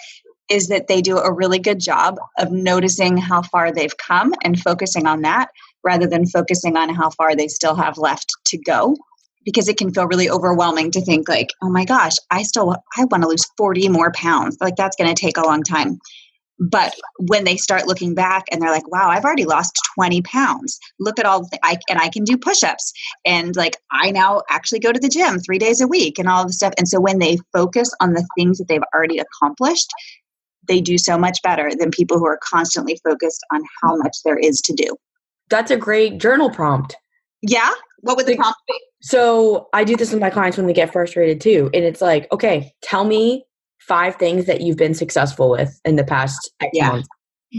[0.50, 4.60] is that they do a really good job of noticing how far they've come and
[4.60, 5.50] focusing on that
[5.84, 8.96] rather than focusing on how far they still have left to go
[9.46, 13.06] because it can feel really overwhelming to think like oh my gosh i still i
[13.06, 16.00] want to lose 40 more pounds like that's going to take a long time
[16.60, 16.94] but
[17.28, 20.80] when they start looking back and they're like wow i've already lost 20 pounds.
[21.00, 22.92] Look at all the I, and i can do push-ups.
[23.26, 26.46] And like i now actually go to the gym three days a week and all
[26.46, 26.74] the stuff.
[26.78, 29.90] And so when they focus on the things that they've already accomplished
[30.68, 34.38] they do so much better than people who are constantly focused on how much there
[34.38, 34.96] is to do.
[35.50, 36.96] That's a great journal prompt.
[37.42, 37.72] yeah?
[38.02, 38.80] What would the prompt be?
[39.02, 41.70] So I do this with my clients when they get frustrated too.
[41.74, 43.46] And it's like, okay, tell me
[43.80, 46.90] five things that you've been successful with in the past X Yeah.
[46.92, 47.08] months.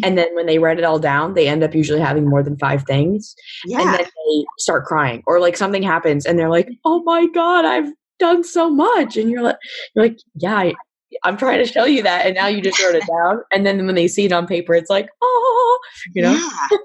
[0.04, 2.56] And then when they write it all down, they end up usually having more than
[2.59, 3.35] five things.
[3.66, 5.22] yeah And then they start crying.
[5.26, 9.16] Or like something happens and they're like, oh my God, I've done so much.
[9.16, 9.56] And you're like,
[9.96, 10.74] you're like, yeah, I,
[11.24, 13.42] I'm trying to show you that, and now you just wrote it down.
[13.52, 15.80] And then when they see it on paper, it's like, oh,
[16.14, 16.35] you know.
[16.35, 16.78] Yeah.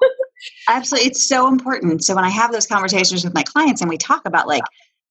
[0.68, 1.10] Absolutely.
[1.10, 2.04] It's so important.
[2.04, 4.64] So when I have those conversations with my clients and we talk about like,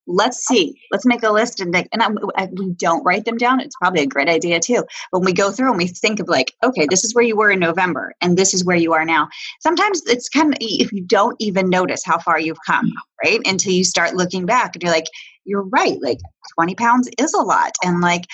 [0.07, 3.61] let's see, let's make a list and, and I, I, we don't write them down.
[3.61, 4.85] It's probably a great idea too.
[5.11, 7.51] When we go through and we think of like, okay, this is where you were
[7.51, 9.29] in November and this is where you are now.
[9.61, 12.93] Sometimes it's kind of, if you don't even notice how far you've come,
[13.25, 13.41] right?
[13.45, 15.09] Until you start looking back and you're like,
[15.45, 15.99] you're right.
[16.03, 16.19] Like
[16.55, 17.73] 20 pounds is a lot.
[17.83, 18.25] And like,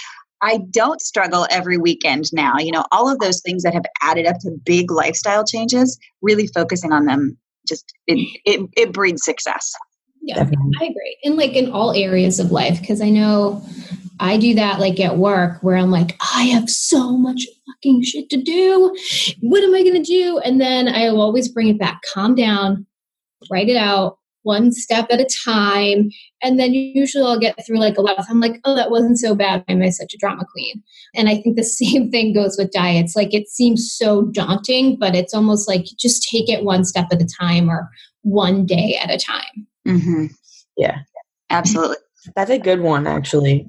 [0.42, 2.56] I don't struggle every weekend now.
[2.58, 6.46] You know, all of those things that have added up to big lifestyle changes, really
[6.46, 7.36] focusing on them
[7.68, 9.72] just it it, it breeds success.
[10.22, 10.72] Yeah, Definitely.
[10.80, 11.16] I agree.
[11.24, 13.64] And like in all areas of life, because I know
[14.20, 18.28] I do that like at work where I'm like, I have so much fucking shit
[18.30, 18.94] to do.
[19.40, 20.38] What am I going to do?
[20.38, 22.00] And then I always bring it back.
[22.12, 22.86] Calm down,
[23.50, 26.10] write it out, one step at a time.
[26.42, 28.16] And then usually I'll get through like a lot.
[28.28, 29.64] I'm like, oh, that wasn't so bad.
[29.68, 30.82] I'm such a drama queen.
[31.14, 33.16] And I think the same thing goes with diets.
[33.16, 37.22] Like it seems so daunting, but it's almost like just take it one step at
[37.22, 37.88] a time or
[38.22, 39.66] one day at a time.
[39.86, 40.26] Mm-hmm.
[40.76, 40.98] Yeah,
[41.50, 41.96] absolutely.
[42.36, 43.66] That's a good one, actually.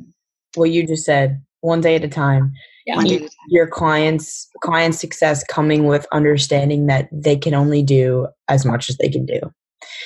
[0.55, 2.53] What you just said, one day at a time.
[2.85, 3.01] Yeah.
[3.01, 8.89] You, your clients client success coming with understanding that they can only do as much
[8.89, 9.39] as they can do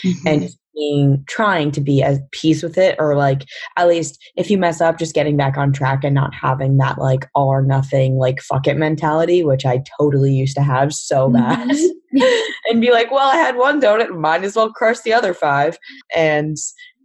[0.04, 0.28] mm-hmm.
[0.28, 3.46] and just being trying to be at peace with it or like
[3.78, 6.98] at least if you mess up just getting back on track and not having that
[6.98, 11.30] like all or nothing like fuck it mentality which i totally used to have so
[11.30, 11.86] bad mm-hmm.
[12.69, 15.78] and be like well i had one donut might as well crush the other five.
[16.15, 16.58] And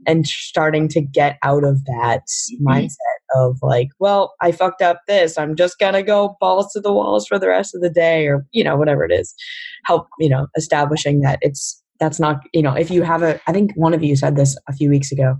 [0.06, 2.22] and starting to get out of that
[2.54, 2.66] mm-hmm.
[2.66, 2.96] mindset
[3.34, 5.38] of like well i fucked up this.
[5.38, 8.46] I'm just gonna go balls to the walls for the rest of the day or
[8.52, 9.34] you know whatever it is.
[9.84, 13.52] Help you know establishing that it's that's not you know if you have a i
[13.52, 15.36] think one of you said this a few weeks ago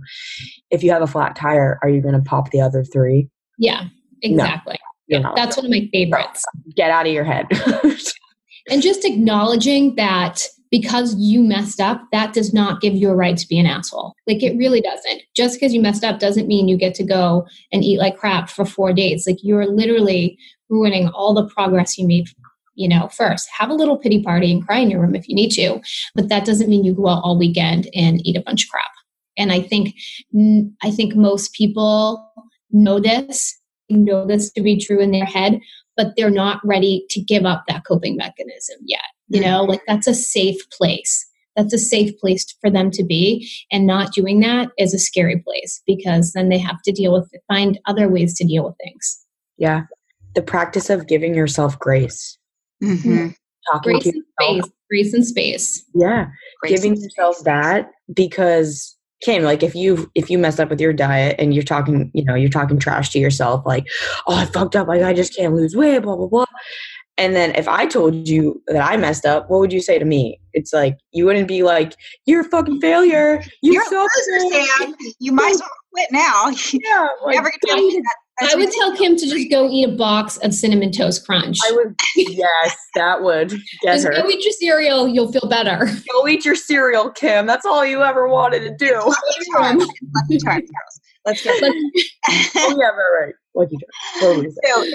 [0.69, 3.27] if you have a flat tire are you going to pop the other three?
[3.57, 3.85] Yeah
[4.21, 4.79] exactly.
[5.09, 6.45] No, yeah, that's one of my favorites.
[6.75, 7.47] Get out of your head
[8.69, 13.37] and just acknowledging that because you messed up that does not give you a right
[13.37, 14.15] to be an asshole.
[14.25, 15.21] Like it really doesn't.
[15.35, 18.49] Just because you messed up doesn't mean you get to go and eat like crap
[18.49, 19.27] for four days.
[19.27, 20.37] Like you're literally
[20.69, 22.27] ruining all the progress you made
[22.75, 23.49] you know, first.
[23.57, 25.81] Have a little pity party and cry in your room if you need to,
[26.15, 28.91] but that doesn't mean you go out all weekend and eat a bunch of crap.
[29.37, 29.93] And I think,
[30.81, 32.31] I think most people
[32.71, 35.59] know this, know this to be true in their head,
[35.97, 39.01] but they're not ready to give up that coping mechanism yet.
[39.27, 39.71] You know, mm-hmm.
[39.71, 41.27] like that's a safe place.
[41.55, 43.49] That's a safe place for them to be.
[43.71, 47.29] And not doing that is a scary place because then they have to deal with
[47.33, 49.25] it, find other ways to deal with things.
[49.57, 49.83] Yeah.
[50.33, 52.37] The practice of giving yourself grace
[52.83, 53.27] Mm-hmm.
[53.71, 55.85] Talking grace to and space, grace and space.
[55.93, 56.27] Yeah,
[56.61, 57.45] grace giving yourself space.
[57.45, 61.63] that because Kim, like if you if you mess up with your diet and you're
[61.63, 63.85] talking, you know, you're talking trash to yourself, like,
[64.27, 66.45] oh, I fucked up, like I just can't lose weight, blah blah blah.
[67.17, 70.05] And then if I told you that I messed up, what would you say to
[70.05, 70.39] me?
[70.53, 71.93] It's like you wouldn't be like,
[72.25, 73.43] "You're a fucking failure.
[73.61, 74.07] You you're a
[74.39, 74.95] loser, Sam.
[75.19, 76.51] You might as well quit now.
[76.73, 79.91] Yeah, like, never get to that I would tell Kim to just go eat a
[79.91, 81.57] box of cinnamon toast crunch.
[81.63, 83.49] I would, yes, that would
[83.81, 84.13] get just her.
[84.13, 85.87] Go eat your cereal, you'll feel better.
[86.11, 87.45] Go eat your cereal, Kim.
[87.45, 88.95] That's all you ever wanted to do.
[88.95, 89.87] Lucky Charms.
[90.15, 90.69] Lucky Charms,
[91.25, 91.51] Let's go.
[91.61, 93.33] oh, yeah, right, right.
[93.53, 93.77] Lucky
[94.19, 94.57] Charms.
[94.65, 94.85] So,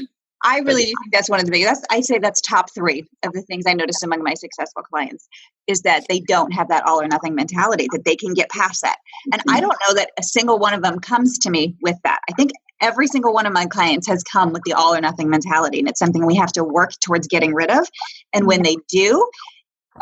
[0.44, 1.86] I really do think that's one of the biggest.
[1.90, 5.28] I say that's top three of the things I noticed among my successful clients
[5.66, 8.82] is that they don't have that all or nothing mentality, that they can get past
[8.82, 8.98] that.
[9.32, 9.62] And I mm-hmm.
[9.62, 12.20] don't know that a single one of them comes to me with that.
[12.30, 15.30] I think every single one of my clients has come with the all or nothing
[15.30, 17.88] mentality and it's something we have to work towards getting rid of
[18.34, 19.28] and when they do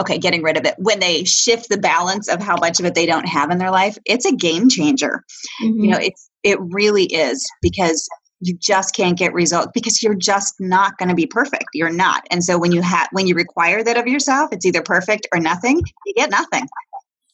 [0.00, 2.94] okay getting rid of it when they shift the balance of how much of it
[2.94, 5.22] they don't have in their life it's a game changer
[5.62, 5.84] mm-hmm.
[5.84, 8.08] you know it's it really is because
[8.46, 12.26] you just can't get results because you're just not going to be perfect you're not
[12.30, 15.40] and so when you have when you require that of yourself it's either perfect or
[15.40, 16.66] nothing you get nothing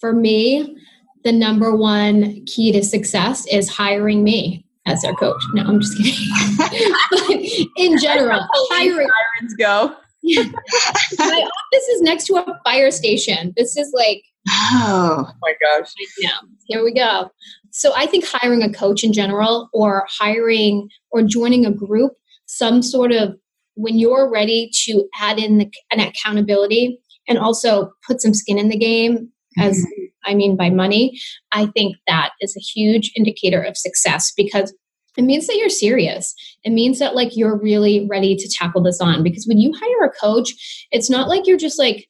[0.01, 0.77] for me
[1.25, 5.42] the number one key to success is hiring me as their coach.
[5.53, 7.68] No, I'm just kidding.
[7.77, 9.94] in general, hiring sirens go.
[10.23, 13.55] my office is next to a fire station.
[13.57, 15.92] This is like oh, oh my gosh.
[16.18, 16.31] Yeah,
[16.66, 17.31] here we go.
[17.72, 22.12] So I think hiring a coach in general, or hiring or joining a group,
[22.46, 23.37] some sort of
[23.74, 28.68] when you're ready to add in the, an accountability and also put some skin in
[28.68, 30.04] the game as mm-hmm.
[30.24, 31.18] I mean by money,
[31.52, 34.74] I think that is a huge indicator of success because
[35.16, 36.35] it means that you're serious.
[36.62, 40.04] It means that like you're really ready to tackle this on because when you hire
[40.06, 42.06] a coach, it's not like you're just like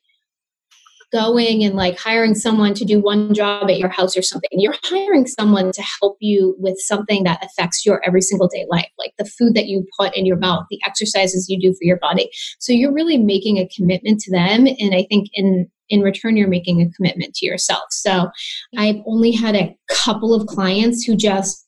[1.13, 4.51] going and like hiring someone to do one job at your house or something.
[4.53, 8.89] You're hiring someone to help you with something that affects your every single day life,
[8.99, 11.99] like the food that you put in your mouth, the exercises you do for your
[11.99, 12.31] body.
[12.59, 14.67] So you're really making a commitment to them.
[14.67, 17.83] And I think in in return you're making a commitment to yourself.
[17.91, 18.31] So
[18.77, 21.67] I've only had a couple of clients who just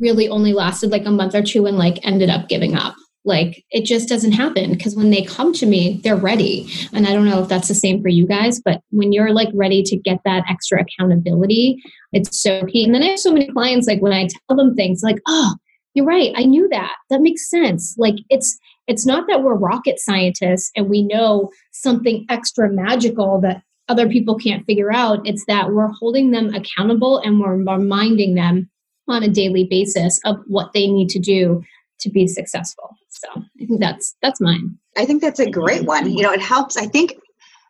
[0.00, 3.64] really only lasted like a month or two and like ended up giving up like
[3.70, 6.66] it just doesn't happen because when they come to me, they're ready.
[6.92, 9.50] And I don't know if that's the same for you guys, but when you're like
[9.52, 12.84] ready to get that extra accountability, it's so key.
[12.84, 15.54] And then I have so many clients like when I tell them things like, oh,
[15.94, 16.94] you're right, I knew that.
[17.10, 17.94] That makes sense.
[17.98, 23.62] Like it's it's not that we're rocket scientists and we know something extra magical that
[23.88, 25.26] other people can't figure out.
[25.26, 28.70] It's that we're holding them accountable and we're reminding them
[29.08, 31.62] on a daily basis of what they need to do
[32.00, 32.96] to be successful.
[33.20, 34.78] So I think that's that's mine.
[34.96, 36.10] I think that's a great one.
[36.10, 36.76] You know, it helps.
[36.76, 37.14] I think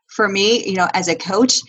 [0.09, 1.61] for me, you know, as a coach,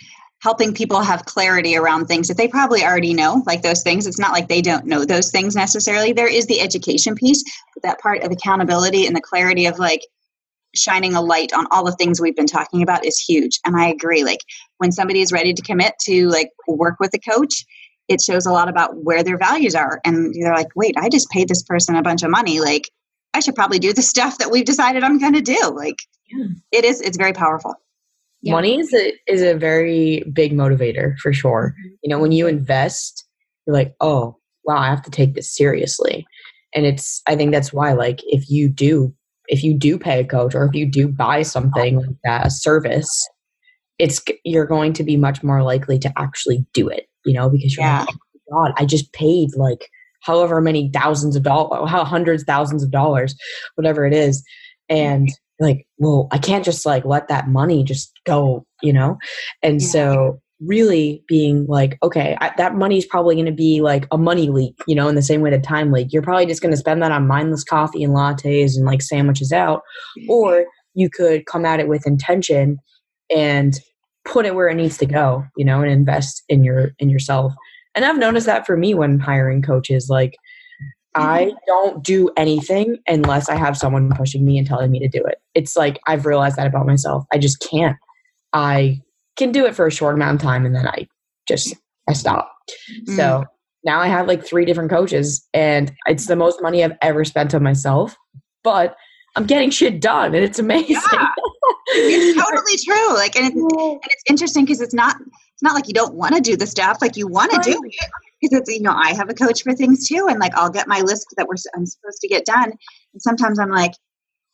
[0.41, 4.07] helping people have clarity around things that they probably already know, like those things.
[4.07, 6.13] It's not like they don't know those things necessarily.
[6.13, 10.01] There is the education piece, but that part of accountability and the clarity of like
[10.75, 13.59] shining a light on all the things we've been talking about is huge.
[13.65, 14.23] And I agree.
[14.23, 14.39] Like
[14.77, 17.65] when somebody is ready to commit to like work with a coach,
[18.07, 20.01] it shows a lot about where their values are.
[20.05, 22.59] And they're like, wait, I just paid this person a bunch of money.
[22.59, 22.89] Like
[23.33, 25.73] I should probably do the stuff that we've decided I'm going to do.
[25.75, 25.97] Like,
[26.29, 26.45] yeah.
[26.71, 27.75] it is, it's very powerful.
[28.41, 28.53] Yeah.
[28.53, 31.75] Money is a, is a very big motivator for sure.
[31.77, 31.93] Mm-hmm.
[32.03, 33.25] You know, when you invest,
[33.65, 36.25] you're like, oh, wow, I have to take this seriously.
[36.73, 39.13] And it's, I think that's why, like, if you do,
[39.47, 42.49] if you do pay a coach or if you do buy something like that, a
[42.49, 43.27] service,
[43.99, 47.75] it's, you're going to be much more likely to actually do it, you know, because
[47.75, 48.01] you're yeah.
[48.01, 49.87] like, oh God, I just paid like
[50.21, 53.35] however many thousands of dollars, oh, how hundreds, thousands of dollars,
[53.75, 54.43] whatever it is.
[54.89, 55.29] And
[55.59, 59.17] like, well, I can't just like let that money just go, you know?
[59.61, 59.87] And yeah.
[59.87, 64.17] so really being like, okay, I, that money is probably going to be like a
[64.17, 66.09] money leak, you know, in the same way that time leak.
[66.11, 69.51] You're probably just going to spend that on mindless coffee and lattes and like sandwiches
[69.51, 69.81] out.
[70.19, 70.29] Mm-hmm.
[70.29, 72.77] Or you could come at it with intention
[73.35, 73.73] and
[74.25, 77.53] put it where it needs to go, you know, and invest in your in yourself
[77.95, 80.35] and I've noticed that for me when hiring coaches, like
[81.15, 81.57] I mm-hmm.
[81.67, 85.41] don't do anything unless I have someone pushing me and telling me to do it.
[85.53, 87.25] It's like I've realized that about myself.
[87.33, 87.97] I just can't.
[88.53, 89.01] I
[89.37, 91.07] can do it for a short amount of time and then I
[91.47, 91.75] just
[92.07, 92.53] I stop.
[93.07, 93.15] Mm.
[93.15, 93.45] So
[93.83, 97.53] now I have like three different coaches and it's the most money I've ever spent
[97.53, 98.15] on myself.
[98.63, 98.95] But
[99.35, 100.95] I'm getting shit done and it's amazing.
[101.11, 101.27] Yeah.
[101.87, 103.15] it's totally true.
[103.15, 105.15] Like and it's, and it's interesting because it's not
[105.61, 107.61] it's not like you don't want to do the stuff like you want right.
[107.61, 108.09] to do it
[108.41, 110.87] because it's you know i have a coach for things too and like i'll get
[110.87, 112.71] my list that we're i'm supposed to get done
[113.13, 113.91] and sometimes i'm like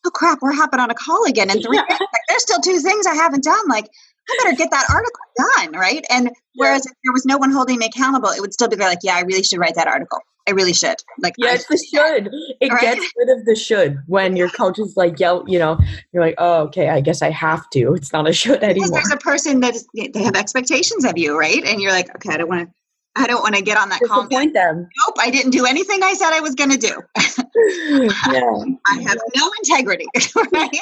[0.05, 1.87] oh crap we're hopping on a call again and three like,
[2.27, 3.87] there's still two things i haven't done like
[4.29, 6.91] i better get that article done right and whereas yeah.
[6.91, 9.21] if there was no one holding me accountable it would still be like yeah i
[9.21, 10.95] really should write that article I really should.
[11.19, 12.29] Like, yeah, it's the should.
[12.61, 12.81] It right?
[12.81, 15.77] gets rid of the should when your coach is like, yell, you know,
[16.13, 17.93] you're like, oh, okay, I guess I have to.
[17.93, 18.73] It's not a should anymore.
[18.73, 21.63] Because there's a person that is, they have expectations of you, right?
[21.65, 22.73] And you're like, okay, I don't want to.
[23.19, 24.27] I don't want to get on that call.
[24.27, 24.87] Point them.
[25.07, 27.01] Nope, I didn't do anything I said I was going to do.
[27.17, 28.75] yeah.
[28.87, 30.05] I have no integrity,
[30.53, 30.77] right?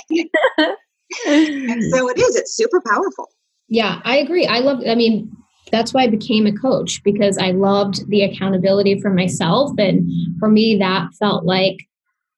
[1.25, 2.35] and so it is.
[2.35, 3.29] It's super powerful.
[3.67, 4.45] Yeah, I agree.
[4.45, 4.81] I love.
[4.87, 5.31] I mean,
[5.71, 9.71] that's why I became a coach because I loved the accountability for myself.
[9.77, 11.77] And for me, that felt like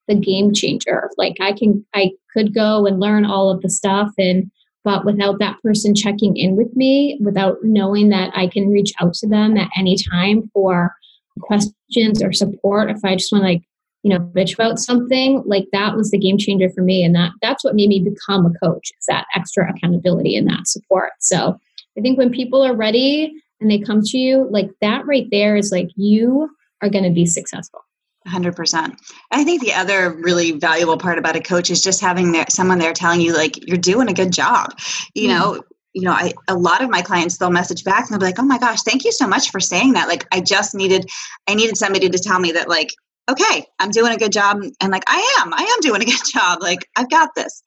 [0.07, 1.09] the game changer.
[1.17, 4.49] Like I can, I could go and learn all of the stuff and,
[4.83, 9.13] but without that person checking in with me, without knowing that I can reach out
[9.15, 10.93] to them at any time for
[11.41, 13.63] questions or support, if I just want to like,
[14.03, 17.03] you know, bitch about something, like that was the game changer for me.
[17.03, 20.67] And that that's what made me become a coach, is that extra accountability and that
[20.67, 21.11] support.
[21.19, 21.57] So
[21.97, 25.55] I think when people are ready and they come to you, like that right there
[25.55, 26.49] is like you
[26.81, 27.81] are going to be successful.
[28.27, 28.97] 100%.
[29.31, 32.77] I think the other really valuable part about a coach is just having there, someone
[32.77, 34.71] there telling you like you're doing a good job.
[35.13, 35.39] You mm-hmm.
[35.39, 38.25] know, you know, I a lot of my clients they'll message back and they'll be
[38.25, 41.09] like, "Oh my gosh, thank you so much for saying that." Like I just needed
[41.47, 42.93] I needed somebody to tell me that like,
[43.29, 45.53] "Okay, I'm doing a good job." And like, "I am.
[45.53, 46.61] I am doing a good job.
[46.61, 47.61] Like, I've got this."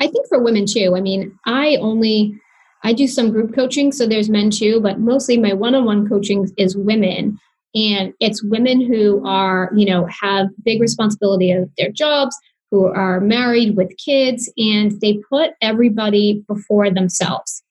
[0.00, 0.94] I think for women too.
[0.96, 2.34] I mean, I only
[2.84, 6.08] I do some group coaching, so there's men too, but mostly my one on one
[6.08, 7.38] coaching is women.
[7.74, 12.36] And it's women who are, you know, have big responsibility of their jobs,
[12.70, 17.62] who are married with kids, and they put everybody before themselves.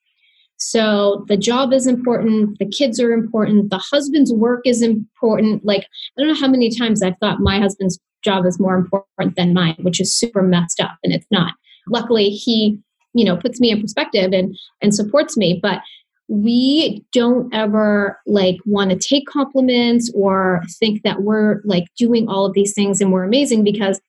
[0.64, 5.66] So the job is important, the kids are important, the husband's work is important.
[5.66, 9.36] Like, I don't know how many times I've thought my husband's job is more important
[9.36, 11.53] than mine, which is super messed up, and it's not.
[11.88, 12.80] Luckily, he
[13.14, 15.82] you know puts me in perspective and and supports me but
[16.30, 22.45] we don't ever like want to take compliments or think that we're like doing all
[22.45, 23.99] of these things and we're amazing because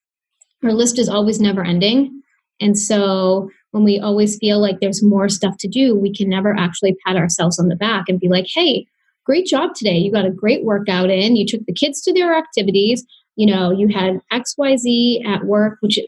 [0.62, 2.22] our list is always never ending.
[2.60, 6.54] And so when we always feel like there's more stuff to do, we can never
[6.56, 8.86] actually pat ourselves on the back and be like, hey,
[9.24, 9.96] great job today.
[9.96, 11.36] You got a great workout in.
[11.36, 13.04] You took the kids to their activities.
[13.36, 15.98] You know, you had XYZ at work, which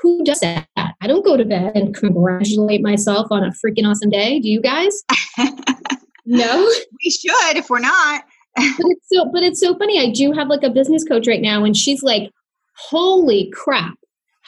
[0.00, 0.68] who does that?
[0.76, 4.38] I don't go to bed and congratulate myself on a freaking awesome day.
[4.38, 5.02] Do you guys?
[6.24, 6.70] no.
[7.04, 8.22] We should if we're not.
[8.56, 10.00] but it's so but it's so funny.
[10.00, 12.30] I do have like a business coach right now and she's like,
[12.76, 13.97] "Holy crap.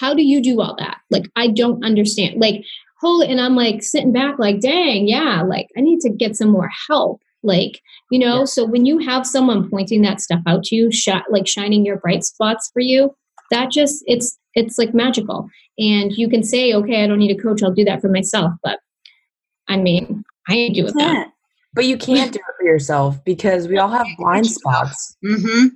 [0.00, 2.40] How do you do all that?" Like I don't understand.
[2.40, 2.64] Like
[3.00, 6.50] holy and I'm like sitting back like, "Dang, yeah, like I need to get some
[6.50, 7.80] more help." Like,
[8.10, 8.44] you know, yeah.
[8.44, 11.96] so when you have someone pointing that stuff out to you, sh- like shining your
[11.96, 13.14] bright spots for you,
[13.50, 15.48] that just it's it's like magical
[15.78, 18.52] and you can say okay i don't need a coach i'll do that for myself
[18.62, 18.78] but
[19.68, 21.28] i mean i ain't doing that
[21.74, 25.66] but you can't do it for yourself because we all have blind spots mm-hmm.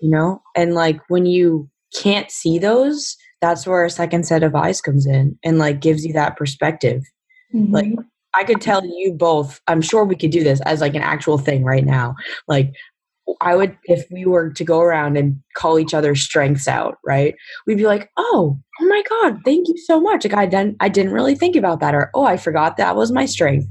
[0.00, 1.68] you know and like when you
[2.00, 6.04] can't see those that's where a second set of eyes comes in and like gives
[6.04, 7.02] you that perspective
[7.54, 7.72] mm-hmm.
[7.72, 7.92] like
[8.34, 11.38] I could tell you both, I'm sure we could do this as like an actual
[11.38, 12.14] thing right now.
[12.46, 12.72] Like
[13.40, 17.34] I would, if we were to go around and call each other's strengths out, right?
[17.66, 20.88] We'd be like, "Oh, oh my God, thank you so much!" Like I didn't, I
[20.88, 23.66] didn't really think about that, or "Oh, I forgot that was my strength."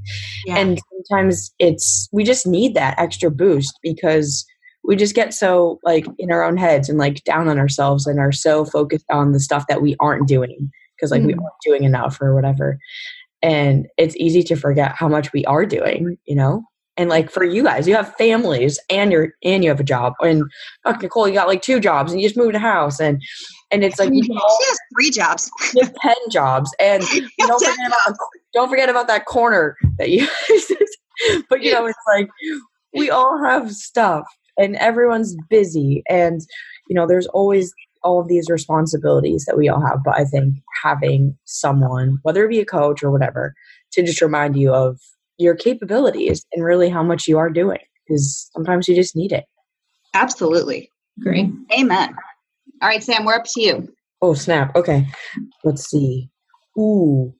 [0.46, 0.58] Yeah.
[0.58, 4.46] And sometimes it's we just need that extra boost because
[4.88, 8.20] we just get so like in our own heads and like down on ourselves and
[8.20, 11.28] are so focused on the stuff that we aren't doing because like mm.
[11.28, 12.80] we aren't doing enough or whatever.
[13.44, 16.64] And it's easy to forget how much we are doing, you know?
[16.98, 20.14] and like for you guys you have families and you're and you have a job
[20.22, 20.44] and
[20.84, 23.22] fuck nicole you got like two jobs and you just moved a house and
[23.72, 27.04] and it's like she has three jobs you have 10 jobs and
[27.40, 28.18] don't forget about
[28.54, 30.28] don't forget about that corner that you
[31.50, 32.28] but you know it's like
[32.94, 34.26] we all have stuff
[34.58, 36.42] and everyone's busy and
[36.90, 40.56] you know there's always all of these responsibilities that we all have but i think
[40.84, 43.54] having someone whether it be a coach or whatever
[43.92, 45.00] to just remind you of
[45.38, 49.46] your capabilities and really how much you are doing because sometimes you just need it.
[50.14, 50.92] Absolutely.
[51.20, 51.44] Agree.
[51.44, 51.82] Mm-hmm.
[51.82, 52.16] Amen.
[52.82, 53.94] All right, Sam, we're up to you.
[54.22, 54.76] Oh, snap.
[54.76, 55.08] Okay.
[55.64, 56.30] Let's see.
[56.78, 57.34] Ooh,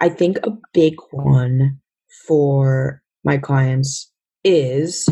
[0.00, 1.78] I think a big one
[2.26, 4.10] for my clients
[4.44, 5.08] is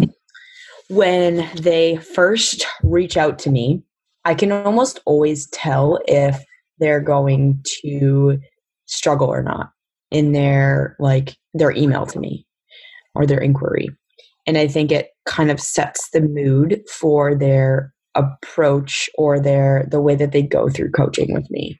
[0.90, 3.82] when they first reach out to me,
[4.24, 6.44] I can almost always tell if
[6.78, 8.38] they're going to
[8.86, 9.70] struggle or not
[10.10, 12.44] in their like their email to me
[13.14, 13.88] or their inquiry.
[14.46, 20.00] And I think it kind of sets the mood for their approach or their the
[20.00, 21.78] way that they go through coaching with me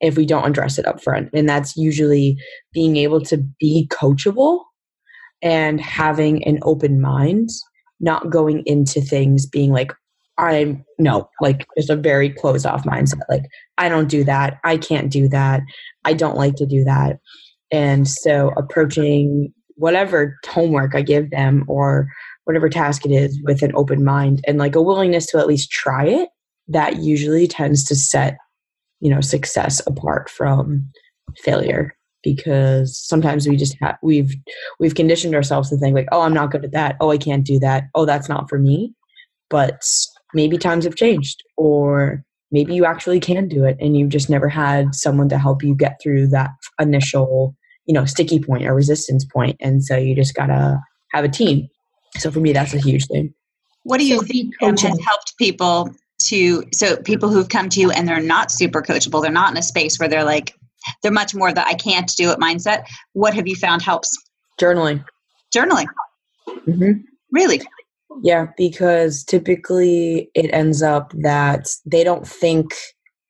[0.00, 1.28] if we don't address it up front.
[1.32, 2.36] And that's usually
[2.72, 4.64] being able to be coachable
[5.42, 7.50] and having an open mind,
[8.00, 9.92] not going into things being like,
[10.38, 13.22] I'm no, like just a very closed off mindset.
[13.28, 13.46] Like,
[13.76, 14.58] I don't do that.
[14.64, 15.62] I can't do that.
[16.04, 17.18] I don't like to do that.
[17.72, 22.08] And so approaching whatever homework I give them or
[22.44, 25.70] whatever task it is with an open mind and like a willingness to at least
[25.70, 26.28] try it,
[26.68, 28.36] that usually tends to set,
[29.00, 30.88] you know, success apart from
[31.36, 34.34] failure because sometimes we just have we've
[34.80, 36.96] we've conditioned ourselves to think like oh i'm not good at that.
[37.00, 37.84] Oh i can't do that.
[37.94, 38.94] Oh that's not for me.
[39.50, 39.82] But
[40.34, 44.48] maybe times have changed or maybe you actually can do it and you've just never
[44.48, 46.50] had someone to help you get through that
[46.80, 47.56] initial
[47.86, 50.78] you know sticky point or resistance point and so you just gotta
[51.12, 51.68] have a team.
[52.18, 53.32] So for me that's a huge thing.
[53.84, 57.90] What do you so think has helped people to so people who've come to you
[57.90, 60.54] and they're not super coachable they're not in a space where they're like
[61.02, 64.16] they're much more the i can't do it mindset what have you found helps
[64.60, 65.04] journaling
[65.54, 65.86] journaling
[66.48, 66.92] mm-hmm.
[67.32, 67.60] really
[68.22, 72.74] yeah because typically it ends up that they don't think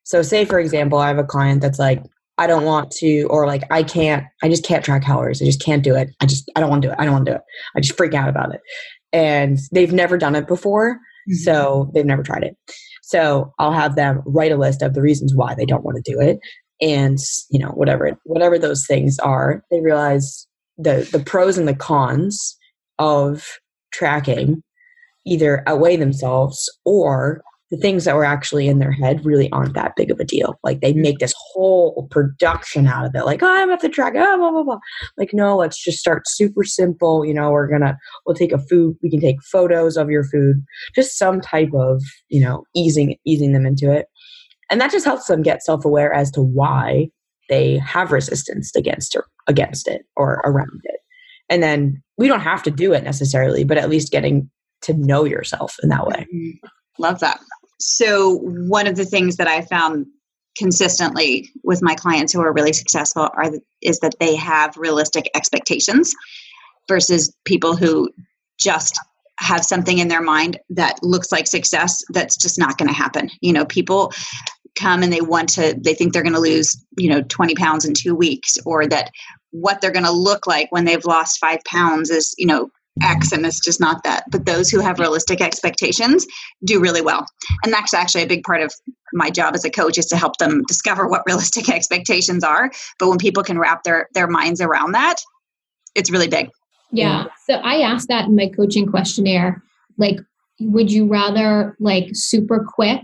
[0.03, 2.03] so say for example i have a client that's like
[2.39, 5.41] I don't want to, or like I can't, I just can't track calories.
[5.41, 6.09] I just can't do it.
[6.21, 6.97] I just, I don't want to do it.
[6.97, 7.41] I don't want to do it.
[7.75, 8.61] I just freak out about it.
[9.11, 10.93] And they've never done it before.
[10.95, 11.33] Mm-hmm.
[11.33, 12.55] So they've never tried it.
[13.03, 16.11] So I'll have them write a list of the reasons why they don't want to
[16.11, 16.39] do it.
[16.81, 17.17] And,
[17.49, 22.57] you know, whatever, whatever those things are, they realize the, the pros and the cons
[22.99, 23.59] of
[23.91, 24.63] tracking
[25.25, 29.95] either outweigh themselves or the things that were actually in their head really aren't that
[29.95, 30.59] big of a deal.
[30.63, 33.25] Like they make this whole production out of it.
[33.25, 34.79] Like, oh, I'm at the track, oh, blah, blah, blah.
[35.17, 37.23] Like, no, let's just start super simple.
[37.23, 40.63] You know, we're gonna we'll take a food, we can take photos of your food,
[40.95, 44.07] just some type of, you know, easing easing them into it.
[44.69, 47.09] And that just helps them get self-aware as to why
[47.49, 50.99] they have resistance against or against it or around it.
[51.49, 54.49] And then we don't have to do it necessarily, but at least getting
[54.83, 56.27] to know yourself in that way.
[56.33, 56.67] Mm-hmm.
[56.99, 57.39] Love that.
[57.79, 60.05] So one of the things that I found
[60.57, 63.51] consistently with my clients who are really successful are
[63.81, 66.13] is that they have realistic expectations
[66.87, 68.09] versus people who
[68.59, 68.99] just
[69.39, 73.29] have something in their mind that looks like success that's just not going to happen.
[73.39, 74.11] You know, people
[74.75, 77.85] come and they want to they think they're going to lose, you know, 20 pounds
[77.85, 79.11] in 2 weeks or that
[79.51, 82.69] what they're going to look like when they've lost 5 pounds is, you know,
[83.01, 84.23] X and it's just not that.
[84.31, 86.25] But those who have realistic expectations
[86.65, 87.25] do really well.
[87.63, 88.73] And that's actually a big part of
[89.13, 92.71] my job as a coach is to help them discover what realistic expectations are.
[92.97, 95.15] But when people can wrap their their minds around that,
[95.95, 96.49] it's really big.
[96.91, 97.25] Yeah.
[97.45, 99.63] So I asked that in my coaching questionnaire.
[99.97, 100.19] Like,
[100.59, 103.01] would you rather like super quick,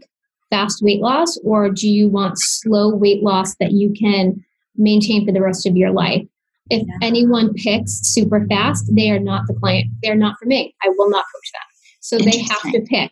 [0.50, 4.44] fast weight loss, or do you want slow weight loss that you can
[4.76, 6.24] maintain for the rest of your life?
[6.70, 6.96] If yeah.
[7.02, 9.92] anyone picks super fast, they are not the client.
[10.02, 10.76] They're not for me.
[10.84, 11.62] I will not coach them.
[12.00, 13.12] So they have to pick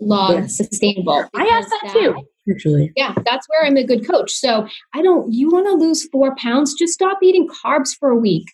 [0.00, 0.56] long, yes.
[0.56, 1.24] sustainable.
[1.34, 2.22] I asked that, that too.
[2.50, 2.92] Actually.
[2.94, 4.32] Yeah, that's where I'm a good coach.
[4.32, 8.16] So I don't, you want to lose four pounds, just stop eating carbs for a
[8.16, 8.46] week.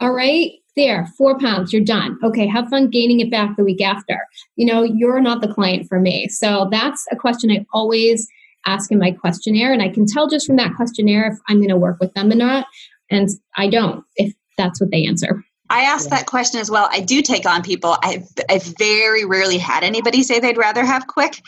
[0.00, 0.52] All right.
[0.76, 2.18] There, four pounds, you're done.
[2.24, 4.18] Okay, have fun gaining it back the week after.
[4.56, 6.28] You know, you're not the client for me.
[6.28, 8.26] So that's a question I always
[8.66, 9.72] ask in my questionnaire.
[9.72, 12.30] And I can tell just from that questionnaire if I'm going to work with them
[12.30, 12.66] or not.
[13.10, 15.44] And I don't, if that's what they answer.
[15.70, 16.88] I ask that question as well.
[16.90, 17.96] I do take on people.
[18.02, 21.40] I've, I've very rarely had anybody say they'd rather have quick,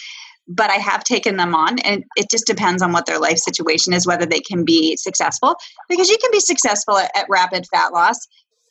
[0.48, 1.78] but I have taken them on.
[1.80, 5.56] And it just depends on what their life situation is, whether they can be successful.
[5.88, 8.16] Because you can be successful at, at rapid fat loss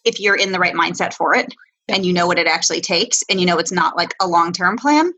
[0.06, 1.54] if you're in the right mindset for it
[1.88, 4.52] and you know what it actually takes and you know it's not like a long
[4.52, 5.12] term plan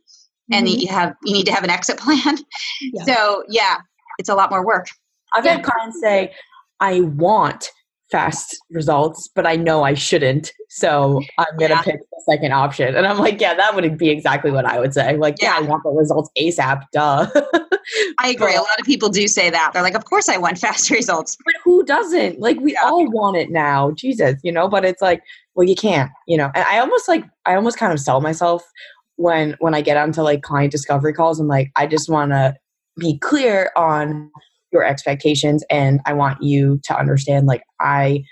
[0.52, 0.80] and mm-hmm.
[0.80, 2.38] you have you need to have an exit plan.
[2.82, 3.04] Yeah.
[3.04, 3.78] So yeah,
[4.18, 4.88] it's a lot more work.
[5.34, 6.34] I've had clients say,
[6.80, 7.70] I want
[8.12, 10.54] fast results, but I know I shouldn't.
[10.70, 11.82] So I'm going to yeah.
[11.82, 12.96] pick the second option.
[12.96, 15.18] And I'm like, yeah, that would be exactly what I would say.
[15.18, 16.84] Like, yeah, yeah I want the results ASAP.
[16.94, 17.28] Duh.
[18.20, 18.54] I agree.
[18.54, 19.72] But, a lot of people do say that.
[19.74, 21.38] They're like, of course I want fast results.
[21.44, 22.40] But who doesn't?
[22.40, 22.84] Like, we yeah.
[22.84, 23.92] all want it now.
[23.92, 25.22] Jesus, you know, but it's like,
[25.56, 26.52] well, you can't, you know.
[26.56, 28.64] And I almost like, I almost kind of sell myself
[29.18, 31.40] when when I get onto like client discovery calls.
[31.40, 32.56] I'm like, I just want to
[32.98, 34.32] be clear on
[34.78, 38.24] your expectations and I want you to understand like I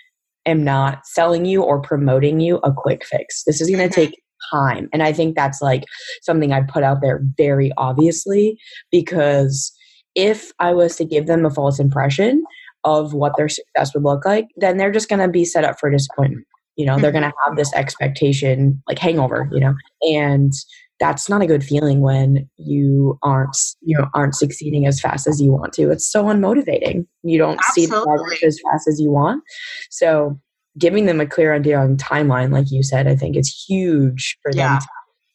[0.46, 3.44] am not selling you or promoting you a quick fix.
[3.46, 4.12] This is going to mm-hmm.
[4.12, 4.22] take
[4.52, 4.90] time.
[4.94, 5.84] And I think that's like
[6.22, 8.58] something I put out there very obviously
[8.92, 9.74] because
[10.14, 12.44] if I was to give them a false impression
[12.84, 15.80] of what their success would look like, then they're just going to be set up
[15.80, 16.46] for disappointment.
[16.76, 17.22] You know, they're mm-hmm.
[17.22, 20.54] going to have this expectation like hangover, you know, and
[21.00, 25.42] that's not a good feeling when you aren't you know aren't succeeding as fast as
[25.42, 27.84] you want to it's so unmotivating you don't Absolutely.
[27.84, 29.44] see the progress as fast as you want
[29.90, 30.40] so
[30.78, 34.52] giving them a clear idea on timeline like you said i think is huge for
[34.54, 34.74] yeah.
[34.74, 34.82] them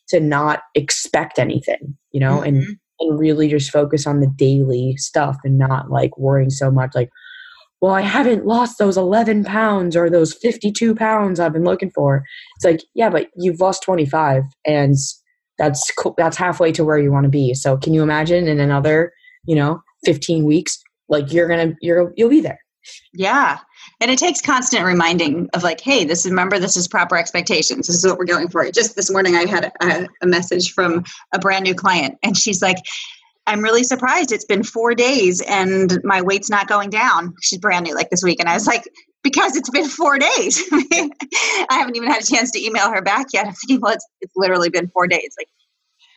[0.09, 2.57] to, to, not expect anything you know mm-hmm.
[2.57, 6.91] and and really just focus on the daily stuff and not like worrying so much
[6.95, 7.11] like
[7.81, 12.23] well i haven't lost those 11 pounds or those 52 pounds i've been looking for
[12.57, 14.97] it's like yeah but you've lost 25 and
[15.61, 17.55] that's that's halfway to where you want to be.
[17.55, 19.13] So can you imagine in another
[19.45, 22.59] you know 15 weeks like you're gonna you're you'll be there.
[23.13, 23.59] Yeah.
[24.01, 27.87] And it takes constant reminding of like hey this is remember this is proper expectations.
[27.87, 28.69] This is what we're going for.
[28.73, 32.63] Just this morning i had a, a message from a brand new client and she's
[32.63, 32.79] like
[33.47, 37.87] i'm really surprised it's been four days and my weight's not going down she's brand
[37.87, 38.85] new like this week and i was like
[39.23, 40.63] because it's been four days.
[40.73, 41.11] I
[41.71, 43.47] haven't even had a chance to email her back yet.
[43.47, 45.35] I'm thinking, well, it's, it's literally been four days.
[45.39, 45.49] Like,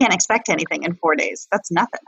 [0.01, 1.47] can't expect anything in four days.
[1.51, 2.01] That's nothing.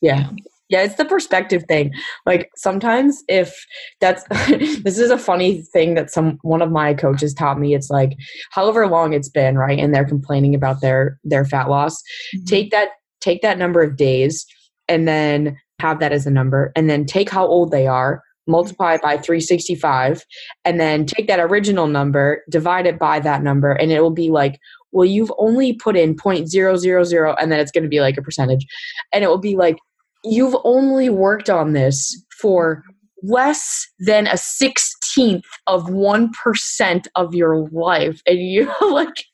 [0.00, 0.30] Yeah.
[0.68, 1.92] Yeah, it's the perspective thing.
[2.26, 3.66] Like sometimes if
[4.00, 7.74] that's this is a funny thing that some one of my coaches taught me.
[7.74, 8.16] It's like
[8.52, 9.80] however long it's been, right?
[9.80, 12.00] And they're complaining about their their fat loss.
[12.36, 12.44] Mm-hmm.
[12.44, 12.90] Take that
[13.20, 14.46] take that number of days
[14.90, 18.52] and then have that as a number and then take how old they are mm-hmm.
[18.52, 20.22] multiply it by 365
[20.66, 24.28] and then take that original number divide it by that number and it will be
[24.28, 24.58] like
[24.92, 28.66] well you've only put in 0.000 and then it's going to be like a percentage.
[29.12, 29.76] And it will be like
[30.24, 32.82] you've only worked on this for
[33.22, 39.24] less than a 16th of 1% of your life and you're like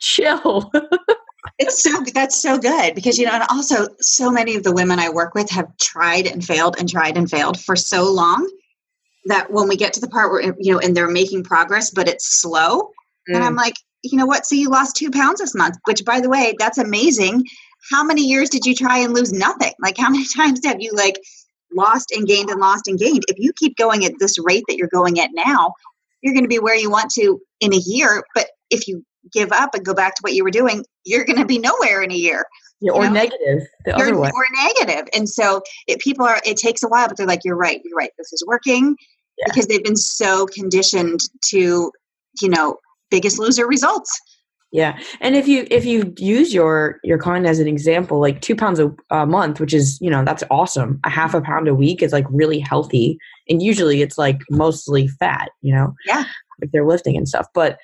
[0.00, 0.70] chill
[1.58, 4.98] it's so that's so good because you know and also so many of the women
[4.98, 8.48] i work with have tried and failed and tried and failed for so long
[9.26, 12.08] that when we get to the part where you know and they're making progress but
[12.08, 13.34] it's slow mm.
[13.34, 13.58] and i'm mm.
[13.58, 16.54] like you know what so you lost two pounds this month which by the way
[16.58, 17.44] that's amazing
[17.90, 20.92] how many years did you try and lose nothing like how many times have you
[20.92, 21.16] like
[21.76, 23.24] lost and gained and lost and gained.
[23.28, 25.72] If you keep going at this rate that you're going at now,
[26.22, 28.24] you're going to be where you want to in a year.
[28.34, 31.38] But if you give up and go back to what you were doing, you're going
[31.38, 32.44] to be nowhere in a year.
[32.80, 33.12] Yeah, or know?
[33.12, 34.30] negative the you're, other way.
[34.34, 35.08] Or negative.
[35.14, 37.96] And so it, people are, it takes a while, but they're like, you're right, you're
[37.96, 38.10] right.
[38.18, 38.96] This is working
[39.38, 39.44] yeah.
[39.48, 41.90] because they've been so conditioned to,
[42.42, 42.76] you know,
[43.10, 44.20] biggest loser results.
[44.72, 48.56] Yeah, and if you if you use your your client as an example, like two
[48.56, 50.98] pounds a, a, month, which is you know that's awesome.
[51.04, 53.16] A half a pound a week is like really healthy,
[53.48, 55.50] and usually it's like mostly fat.
[55.62, 56.24] You know, yeah,
[56.58, 57.46] if they're lifting and stuff.
[57.54, 57.78] But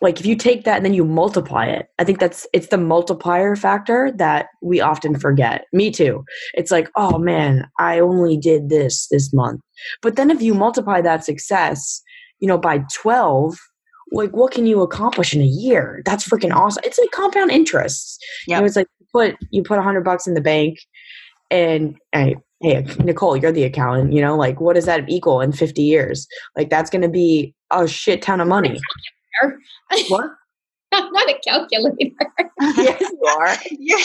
[0.00, 2.78] like if you take that and then you multiply it, I think that's it's the
[2.78, 5.64] multiplier factor that we often forget.
[5.72, 6.24] Me too.
[6.54, 9.60] It's like, oh man, I only did this this month,
[10.02, 12.00] but then if you multiply that success,
[12.38, 13.58] you know, by twelve
[14.12, 16.02] like what can you accomplish in a year?
[16.04, 16.82] That's freaking awesome.
[16.86, 18.24] It's like compound interest.
[18.46, 18.56] Yeah.
[18.56, 20.78] You know, it's like you put you put a hundred bucks in the bank
[21.50, 25.52] and hey, hey, Nicole, you're the accountant, you know, like what does that equal in
[25.52, 26.26] 50 years?
[26.56, 28.78] Like that's gonna be a shit ton of money.
[30.08, 30.30] What?
[30.92, 32.14] I'm not a calculator.
[32.60, 33.56] yes, you are.
[33.70, 34.00] You're,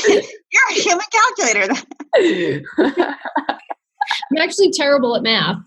[0.52, 1.74] you're a human calculator.
[4.32, 5.58] I'm actually terrible at math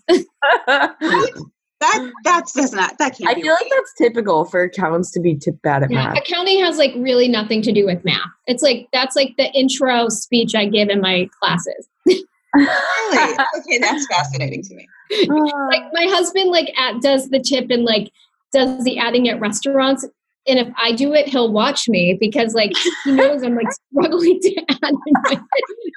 [1.79, 3.29] that that's does not that can't.
[3.29, 3.61] I feel right.
[3.61, 6.17] like that's typical for accountants to be t- bad at yeah, math.
[6.17, 8.25] Accounting has like really nothing to do with math.
[8.47, 11.87] It's like that's like the intro speech I give in my classes.
[12.05, 12.25] really?
[12.55, 14.87] Okay, that's fascinating to me.
[15.29, 18.11] like my husband like at, does the tip and like
[18.53, 20.05] does the adding at restaurants.
[20.47, 22.71] And if I do it, he'll watch me because like
[23.03, 25.41] he knows I'm like struggling to add.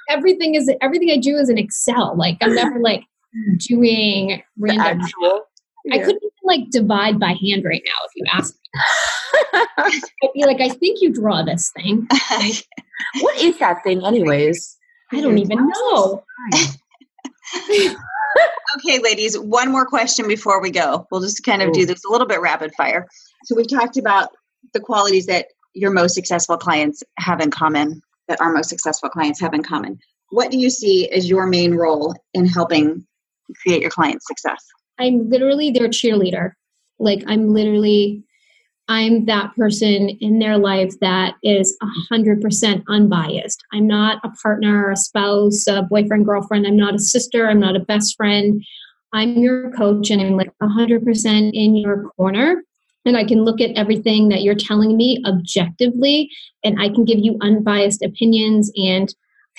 [0.09, 2.15] everything is everything I do is in Excel.
[2.17, 3.03] Like I'm never like
[3.59, 5.01] doing random
[5.85, 5.95] yeah.
[5.95, 8.69] I couldn't even like divide by hand right now if you ask me.
[9.77, 12.07] I'd be like, I think you draw this thing.
[13.21, 14.77] what is that thing, anyways?
[15.11, 16.23] I don't even know.
[18.77, 21.07] Okay, ladies, one more question before we go.
[21.11, 21.73] We'll just kind of Ooh.
[21.73, 21.85] do oh.
[21.85, 23.07] this a little bit rapid fire.
[23.45, 24.29] So we've talked about
[24.73, 29.39] the qualities that your most successful clients have in common, that our most successful clients
[29.41, 29.99] have in common.
[30.29, 33.05] What do you see as your main role in helping
[33.61, 34.63] create your client's success?
[34.99, 36.51] I'm literally their cheerleader.
[36.99, 38.23] Like I'm literally
[38.87, 41.77] I'm that person in their life that is
[42.11, 43.63] 100% unbiased.
[43.71, 46.67] I'm not a partner, a spouse, a boyfriend, girlfriend.
[46.67, 47.49] I'm not a sister.
[47.49, 48.61] I'm not a best friend.
[49.13, 52.63] I'm your coach and I'm like 100% in your corner.
[53.05, 56.29] And I can look at everything that you're telling me objectively
[56.63, 59.13] and I can give you unbiased opinions and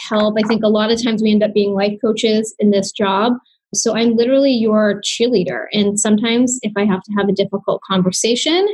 [0.09, 0.37] help.
[0.39, 3.35] I think a lot of times we end up being life coaches in this job
[3.75, 5.67] so I'm literally your cheerleader.
[5.73, 8.67] And sometimes if I have to have a difficult conversation,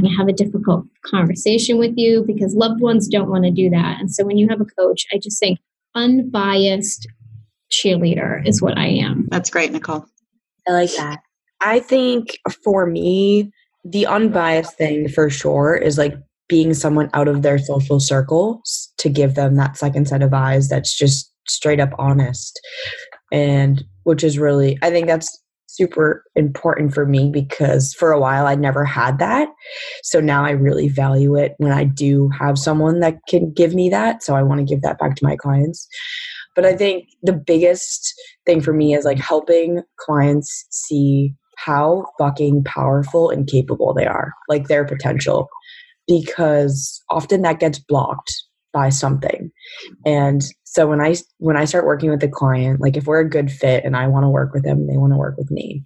[0.00, 3.70] going to have a difficult conversation with you because loved ones don't want to do
[3.70, 4.00] that.
[4.00, 5.58] And so when you have a coach, I just think
[5.94, 7.06] unbiased
[7.70, 9.26] cheerleader is what I am.
[9.30, 10.06] That's great, Nicole.
[10.68, 11.20] I like that.
[11.60, 13.50] I think for me,
[13.84, 16.14] the unbiased thing for sure is like
[16.48, 20.68] being someone out of their social circles to give them that second set of eyes
[20.68, 22.60] that's just straight up honest
[23.32, 28.46] and which is really i think that's super important for me because for a while
[28.46, 29.48] i never had that.
[30.02, 33.88] So now i really value it when i do have someone that can give me
[33.90, 34.22] that.
[34.22, 35.86] So i want to give that back to my clients.
[36.54, 38.14] But i think the biggest
[38.44, 44.32] thing for me is like helping clients see how fucking powerful and capable they are
[44.48, 45.48] like their potential.
[46.06, 48.32] Because often that gets blocked
[48.76, 49.50] by something.
[50.04, 53.30] And so when i when i start working with a client like if we're a
[53.36, 55.82] good fit and i want to work with them they want to work with me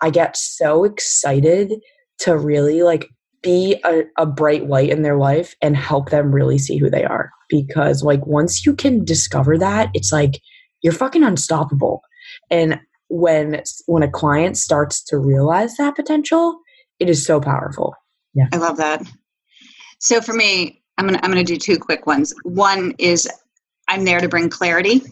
[0.00, 1.74] i get so excited
[2.18, 3.10] to really like
[3.42, 7.04] be a, a bright light in their life and help them really see who they
[7.04, 7.30] are.
[7.48, 10.40] Because like once you can discover that it's like
[10.80, 12.02] you're fucking unstoppable.
[12.50, 16.58] And when when a client starts to realize that potential
[16.98, 17.94] it is so powerful.
[18.32, 18.46] Yeah.
[18.52, 19.02] I love that.
[19.98, 22.34] So for me I'm gonna I'm gonna do two quick ones.
[22.44, 23.28] One is
[23.88, 25.02] I'm there to bring clarity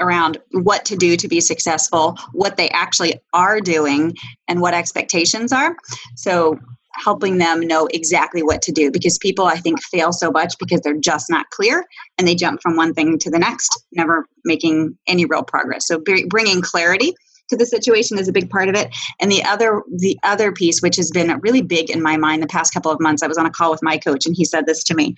[0.00, 4.14] around what to do to be successful, what they actually are doing,
[4.46, 5.76] and what expectations are.
[6.14, 6.58] So
[6.92, 10.80] helping them know exactly what to do because people I think fail so much because
[10.80, 11.84] they're just not clear
[12.16, 15.86] and they jump from one thing to the next, never making any real progress.
[15.86, 17.14] So bringing clarity
[17.48, 18.94] to the situation is a big part of it.
[19.20, 22.46] And the other the other piece which has been really big in my mind the
[22.46, 24.66] past couple of months i was on a call with my coach and he said
[24.66, 25.14] this to me.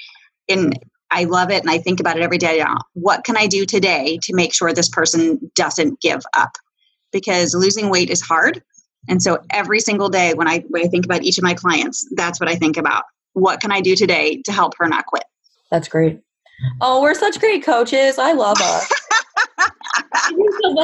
[0.48, 0.78] And
[1.10, 2.62] i love it and i think about it every day.
[2.94, 6.52] What can i do today to make sure this person doesn't give up?
[7.12, 8.62] Because losing weight is hard.
[9.08, 12.08] And so every single day when i when i think about each of my clients
[12.16, 13.04] that's what i think about.
[13.32, 15.24] What can i do today to help her not quit?
[15.70, 16.20] That's great.
[16.80, 18.18] Oh we're such great coaches.
[18.18, 18.92] I love us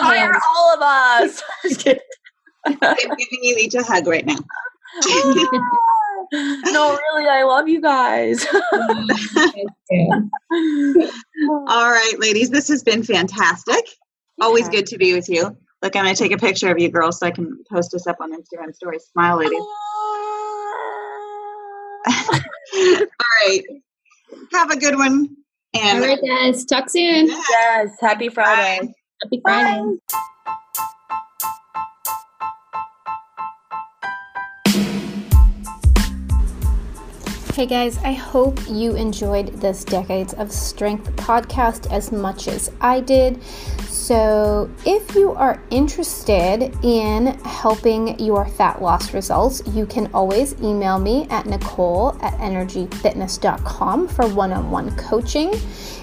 [0.00, 1.42] Hire all of us.
[2.66, 2.76] I'm
[3.16, 4.36] giving you each a hug right now.
[6.32, 8.44] no, really, I love you guys.
[11.68, 13.84] all right, ladies, this has been fantastic.
[14.40, 14.70] Always Yeah.
[14.72, 15.56] good to be with you.
[15.82, 18.06] Look, I'm going to take a picture of you girls so I can post this
[18.06, 19.04] up on Instagram stories.
[19.12, 19.60] Smile, ladies.
[22.08, 22.40] All
[23.46, 23.62] right.
[24.52, 25.36] Have a good one.
[25.74, 26.64] All And right, guys.
[26.64, 27.26] Talk soon.
[27.26, 28.86] yes, happy Friday.
[28.86, 28.92] Bye.
[29.22, 29.96] Happy Friday.
[37.54, 43.00] Hey guys, I hope you enjoyed this Decades of Strength podcast as much as I
[43.00, 43.42] did.
[43.88, 50.98] So, if you are interested in helping your fat loss results, you can always email
[50.98, 55.54] me at nicole at energyfitness.com for one on one coaching.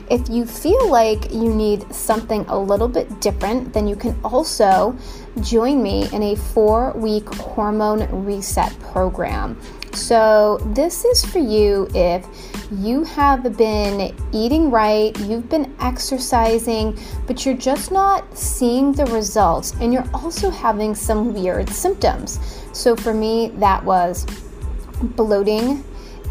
[0.10, 4.96] If you feel like you need something a little bit different, then you can also
[5.42, 9.60] join me in a four week hormone reset program.
[9.94, 12.26] So, this is for you if
[12.72, 16.98] you have been eating right, you've been exercising,
[17.28, 22.40] but you're just not seeing the results, and you're also having some weird symptoms.
[22.74, 24.26] So, for me, that was
[25.16, 25.84] bloating,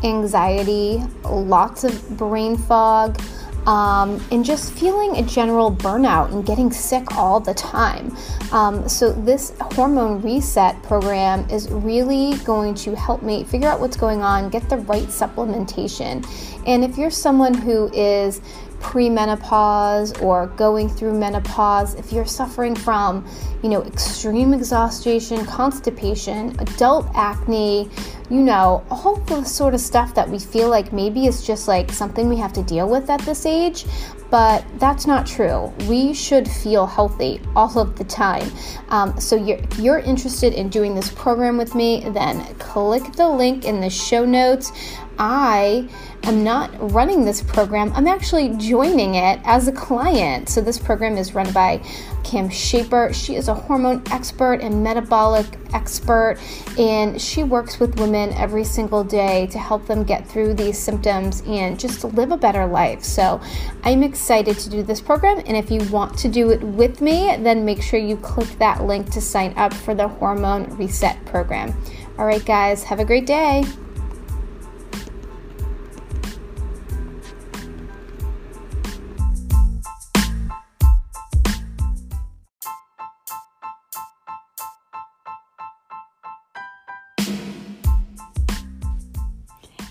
[0.03, 3.21] anxiety, lots of brain fog,
[3.67, 8.17] um, and just feeling a general burnout and getting sick all the time.
[8.53, 13.97] Um, so, this hormone reset program is really going to help me figure out what's
[13.97, 16.27] going on, get the right supplementation.
[16.67, 18.41] And if you're someone who is
[18.83, 23.25] premenopause or going through menopause, if you're suffering from,
[23.63, 27.89] you know, extreme exhaustion, constipation, adult acne,
[28.33, 31.93] you know, all the sort of stuff that we feel like maybe is just like
[31.93, 33.85] something we have to deal with at this age,
[34.33, 35.71] but that's not true.
[35.91, 38.51] We should feel healthy all of the time.
[38.89, 43.29] Um, so you're, if you're interested in doing this program with me, then click the
[43.29, 44.73] link in the show notes.
[45.19, 45.89] I
[46.25, 50.49] am not running this program, I'm actually joining it as a client.
[50.49, 51.83] So, this program is run by
[52.25, 53.13] Kim Shaper.
[53.13, 56.39] She is a hormone expert and metabolic expert,
[56.79, 61.43] and she works with women every single day to help them get through these symptoms
[61.47, 63.03] and just live a better life.
[63.03, 63.41] So,
[63.83, 67.37] I'm excited to do this program, and if you want to do it with me,
[67.41, 71.75] then make sure you click that link to sign up for the Hormone Reset program.
[72.17, 73.65] All right, guys, have a great day.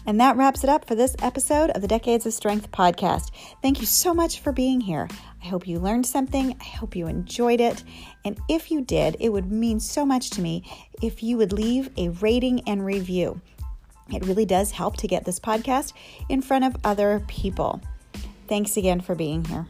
[0.06, 3.32] And that wraps it up for this episode of the Decades of Strength podcast.
[3.62, 5.08] Thank you so much for being here.
[5.44, 6.56] I hope you learned something.
[6.60, 7.84] I hope you enjoyed it.
[8.26, 10.64] And if you did, it would mean so much to me
[11.02, 13.42] if you would leave a rating and review.
[14.14, 15.94] It really does help to get this podcast
[16.30, 17.82] in front of other people.
[18.48, 19.68] Thanks again for being here.